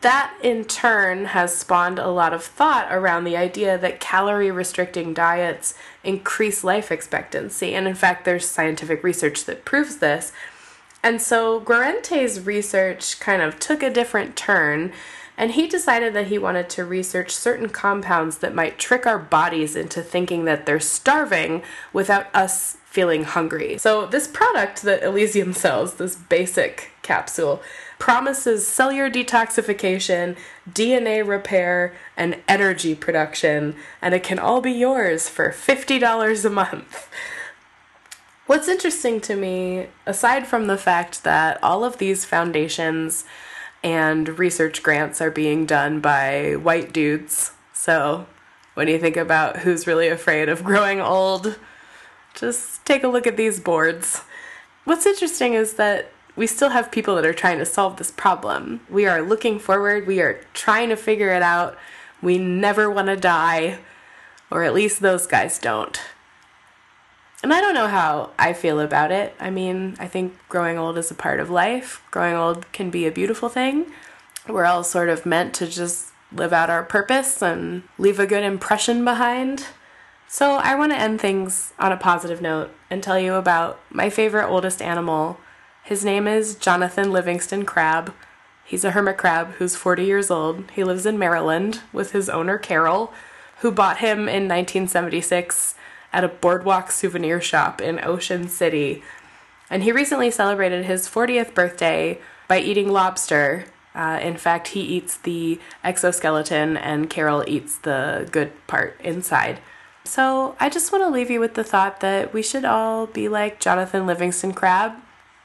That 0.00 0.36
in 0.42 0.64
turn 0.64 1.26
has 1.26 1.56
spawned 1.56 2.00
a 2.00 2.08
lot 2.08 2.32
of 2.32 2.42
thought 2.42 2.88
around 2.90 3.22
the 3.22 3.36
idea 3.36 3.78
that 3.78 4.00
calorie 4.00 4.50
restricting 4.50 5.14
diets 5.14 5.74
increase 6.02 6.64
life 6.64 6.90
expectancy. 6.90 7.72
And 7.74 7.86
in 7.86 7.94
fact, 7.94 8.24
there's 8.24 8.48
scientific 8.48 9.04
research 9.04 9.44
that 9.44 9.64
proves 9.64 9.98
this. 9.98 10.32
And 11.02 11.20
so 11.20 11.60
Guarente's 11.60 12.40
research 12.40 13.18
kind 13.18 13.42
of 13.42 13.58
took 13.58 13.82
a 13.82 13.90
different 13.90 14.36
turn, 14.36 14.92
and 15.36 15.52
he 15.52 15.66
decided 15.66 16.14
that 16.14 16.28
he 16.28 16.38
wanted 16.38 16.70
to 16.70 16.84
research 16.84 17.30
certain 17.30 17.68
compounds 17.68 18.38
that 18.38 18.54
might 18.54 18.78
trick 18.78 19.06
our 19.06 19.18
bodies 19.18 19.74
into 19.74 20.02
thinking 20.02 20.44
that 20.44 20.64
they're 20.66 20.78
starving 20.78 21.62
without 21.92 22.26
us 22.34 22.76
feeling 22.84 23.24
hungry. 23.24 23.78
So, 23.78 24.06
this 24.06 24.28
product 24.28 24.82
that 24.82 25.02
Elysium 25.02 25.54
sells, 25.54 25.94
this 25.94 26.14
Basis 26.14 26.82
capsule, 27.00 27.62
promises 27.98 28.66
cellular 28.68 29.10
detoxification, 29.10 30.36
DNA 30.70 31.26
repair, 31.26 31.94
and 32.16 32.36
energy 32.46 32.94
production, 32.94 33.74
and 34.02 34.12
it 34.12 34.22
can 34.22 34.38
all 34.38 34.60
be 34.60 34.72
yours 34.72 35.28
for 35.28 35.48
$50 35.48 36.44
a 36.44 36.50
month. 36.50 37.08
What's 38.46 38.66
interesting 38.66 39.20
to 39.22 39.36
me, 39.36 39.86
aside 40.04 40.48
from 40.48 40.66
the 40.66 40.76
fact 40.76 41.22
that 41.22 41.62
all 41.62 41.84
of 41.84 41.98
these 41.98 42.24
foundations 42.24 43.24
and 43.84 44.36
research 44.38 44.82
grants 44.82 45.20
are 45.20 45.30
being 45.30 45.64
done 45.64 46.00
by 46.00 46.54
white 46.54 46.92
dudes, 46.92 47.52
so 47.72 48.26
when 48.74 48.88
you 48.88 48.98
think 48.98 49.16
about 49.16 49.58
who's 49.58 49.86
really 49.86 50.08
afraid 50.08 50.48
of 50.48 50.64
growing 50.64 51.00
old, 51.00 51.56
just 52.34 52.84
take 52.84 53.04
a 53.04 53.08
look 53.08 53.28
at 53.28 53.36
these 53.36 53.60
boards. 53.60 54.22
What's 54.84 55.06
interesting 55.06 55.54
is 55.54 55.74
that 55.74 56.10
we 56.34 56.48
still 56.48 56.70
have 56.70 56.90
people 56.90 57.14
that 57.14 57.26
are 57.26 57.32
trying 57.32 57.58
to 57.58 57.66
solve 57.66 57.96
this 57.96 58.10
problem. 58.10 58.80
We 58.90 59.06
are 59.06 59.22
looking 59.22 59.60
forward, 59.60 60.06
we 60.06 60.20
are 60.20 60.40
trying 60.52 60.88
to 60.88 60.96
figure 60.96 61.28
it 61.28 61.42
out. 61.42 61.78
We 62.20 62.38
never 62.38 62.90
want 62.90 63.06
to 63.08 63.16
die, 63.16 63.78
or 64.50 64.64
at 64.64 64.74
least 64.74 65.00
those 65.00 65.26
guys 65.28 65.58
don't. 65.58 66.00
And 67.42 67.52
I 67.52 67.60
don't 67.60 67.74
know 67.74 67.88
how 67.88 68.30
I 68.38 68.52
feel 68.52 68.78
about 68.78 69.10
it. 69.10 69.34
I 69.40 69.50
mean, 69.50 69.96
I 69.98 70.06
think 70.06 70.36
growing 70.48 70.78
old 70.78 70.96
is 70.96 71.10
a 71.10 71.14
part 71.14 71.40
of 71.40 71.50
life. 71.50 72.02
Growing 72.12 72.36
old 72.36 72.70
can 72.72 72.88
be 72.88 73.04
a 73.06 73.10
beautiful 73.10 73.48
thing. 73.48 73.86
We're 74.48 74.64
all 74.64 74.84
sort 74.84 75.08
of 75.08 75.26
meant 75.26 75.52
to 75.54 75.66
just 75.66 76.12
live 76.30 76.52
out 76.52 76.70
our 76.70 76.84
purpose 76.84 77.42
and 77.42 77.82
leave 77.98 78.20
a 78.20 78.26
good 78.26 78.44
impression 78.44 79.04
behind. 79.04 79.66
So, 80.28 80.52
I 80.52 80.74
want 80.76 80.92
to 80.92 80.98
end 80.98 81.20
things 81.20 81.74
on 81.78 81.92
a 81.92 81.96
positive 81.96 82.40
note 82.40 82.70
and 82.88 83.02
tell 83.02 83.18
you 83.18 83.34
about 83.34 83.80
my 83.90 84.08
favorite 84.08 84.48
oldest 84.48 84.80
animal. 84.80 85.38
His 85.82 86.04
name 86.04 86.26
is 86.26 86.54
Jonathan 86.54 87.12
Livingston 87.12 87.66
Crab. 87.66 88.14
He's 88.64 88.84
a 88.84 88.92
hermit 88.92 89.18
crab 89.18 89.48
who's 89.58 89.76
40 89.76 90.04
years 90.04 90.30
old. 90.30 90.70
He 90.70 90.84
lives 90.84 91.04
in 91.04 91.18
Maryland 91.18 91.80
with 91.92 92.12
his 92.12 92.30
owner, 92.30 92.56
Carol, 92.56 93.12
who 93.58 93.70
bought 93.70 93.98
him 93.98 94.20
in 94.20 94.48
1976 94.48 95.74
at 96.12 96.24
a 96.24 96.28
boardwalk 96.28 96.90
souvenir 96.90 97.40
shop 97.40 97.80
in 97.80 98.04
Ocean 98.04 98.48
City. 98.48 99.02
And 99.70 99.82
he 99.82 99.92
recently 99.92 100.30
celebrated 100.30 100.84
his 100.84 101.08
40th 101.08 101.54
birthday 101.54 102.20
by 102.48 102.60
eating 102.60 102.90
lobster. 102.90 103.66
Uh, 103.94 104.18
in 104.22 104.36
fact, 104.36 104.68
he 104.68 104.80
eats 104.80 105.16
the 105.16 105.58
exoskeleton, 105.82 106.76
and 106.76 107.08
Carol 107.08 107.44
eats 107.46 107.76
the 107.78 108.28
good 108.30 108.52
part 108.66 109.00
inside. 109.02 109.60
So 110.04 110.56
I 110.58 110.68
just 110.68 110.92
want 110.92 111.04
to 111.04 111.10
leave 111.10 111.30
you 111.30 111.40
with 111.40 111.54
the 111.54 111.64
thought 111.64 112.00
that 112.00 112.34
we 112.34 112.42
should 112.42 112.64
all 112.64 113.06
be 113.06 113.28
like 113.28 113.60
Jonathan 113.60 114.06
Livingston 114.06 114.52
Crab. 114.52 114.92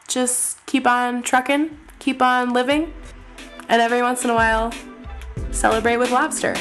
Just 0.07 0.65
keep 0.65 0.87
on 0.87 1.21
trucking, 1.21 1.77
keep 1.99 2.21
on 2.21 2.53
living, 2.53 2.93
and 3.69 3.81
every 3.81 4.01
once 4.01 4.23
in 4.23 4.29
a 4.29 4.35
while, 4.35 4.73
celebrate 5.51 5.97
with 5.97 6.11
lobster. 6.11 6.55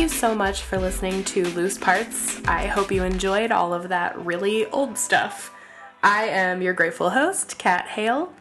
You 0.00 0.08
so 0.08 0.34
much 0.34 0.62
for 0.62 0.78
listening 0.78 1.24
to 1.24 1.44
Loose 1.48 1.76
Parts. 1.76 2.40
I 2.46 2.64
hope 2.64 2.90
you 2.90 3.02
enjoyed 3.02 3.52
all 3.52 3.74
of 3.74 3.90
that 3.90 4.18
really 4.24 4.64
old 4.64 4.96
stuff. 4.96 5.54
I 6.02 6.24
am 6.24 6.62
your 6.62 6.72
grateful 6.72 7.10
host, 7.10 7.58
Kat 7.58 7.86
Hale. 7.86 8.32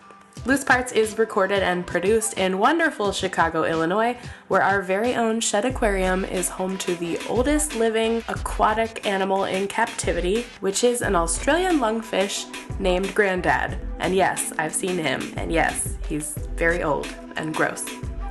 Loose 0.45 0.63
Parts 0.63 0.93
is 0.93 1.17
recorded 1.17 1.62
and 1.62 1.86
produced 1.86 2.36
in 2.38 2.60
wonderful 2.60 3.12
Chicago, 3.12 3.65
Illinois, 3.65 4.17
where 4.48 4.62
our 4.62 4.82
very 4.82 5.15
own 5.15 5.41
Shedd 5.41 5.65
Aquarium 5.65 6.24
is 6.24 6.48
home 6.48 6.78
to 6.78 6.95
the 6.95 7.19
oldest 7.28 7.76
living 7.76 8.24
aquatic 8.30 9.06
animal 9.06 9.43
in 9.43 9.67
captivity, 9.67 10.45
which 10.62 10.86
is 10.86 11.02
an 11.02 11.13
Australian 11.13 11.80
lungfish 11.80 12.45
named 12.80 13.13
Grandad. 13.13 13.78
And 14.00 14.15
yes, 14.15 14.54
I've 14.58 14.74
seen 14.74 14.98
him, 14.98 15.34
and 15.36 15.52
yes, 15.52 15.98
he's 16.08 16.36
very 16.56 16.84
old 16.84 17.13
and 17.36 17.54
gross. 17.54 17.84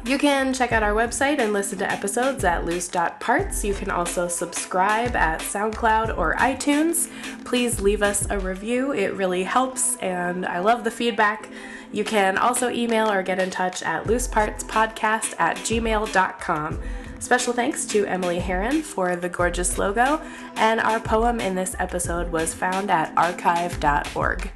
You 0.04 0.16
can 0.16 0.54
check 0.54 0.72
out 0.72 0.82
our 0.82 0.94
website 0.94 1.38
and 1.38 1.52
listen 1.52 1.78
to 1.80 1.90
episodes 1.90 2.42
at 2.44 2.64
loose.parts. 2.64 3.64
You 3.64 3.74
can 3.74 3.90
also 3.90 4.26
subscribe 4.26 5.14
at 5.14 5.40
SoundCloud 5.40 6.16
or 6.16 6.34
iTunes. 6.36 7.10
Please 7.44 7.80
leave 7.80 8.02
us 8.02 8.26
a 8.30 8.38
review, 8.38 8.92
it 8.92 9.14
really 9.14 9.42
helps, 9.42 9.96
and 9.96 10.46
I 10.46 10.60
love 10.60 10.84
the 10.84 10.90
feedback. 10.90 11.50
You 11.92 12.04
can 12.04 12.38
also 12.38 12.70
email 12.70 13.10
or 13.10 13.22
get 13.22 13.38
in 13.38 13.50
touch 13.50 13.82
at 13.82 14.04
loosepartspodcast 14.04 15.34
at 15.38 15.56
gmail.com. 15.58 16.80
Special 17.20 17.52
thanks 17.52 17.84
to 17.86 18.06
Emily 18.06 18.38
Heron 18.38 18.82
for 18.82 19.16
the 19.16 19.28
gorgeous 19.28 19.76
logo, 19.76 20.22
and 20.56 20.80
our 20.80 21.00
poem 21.00 21.40
in 21.40 21.54
this 21.54 21.74
episode 21.78 22.30
was 22.30 22.54
found 22.54 22.90
at 22.90 23.12
archive.org. 23.16 24.50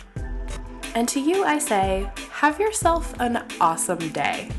And 0.95 1.09
to 1.09 1.21
you, 1.21 1.45
I 1.45 1.59
say, 1.59 2.11
have 2.31 2.61
yourself 2.61 3.19
an 3.19 3.45
awesome 3.61 4.11
day. 4.11 4.51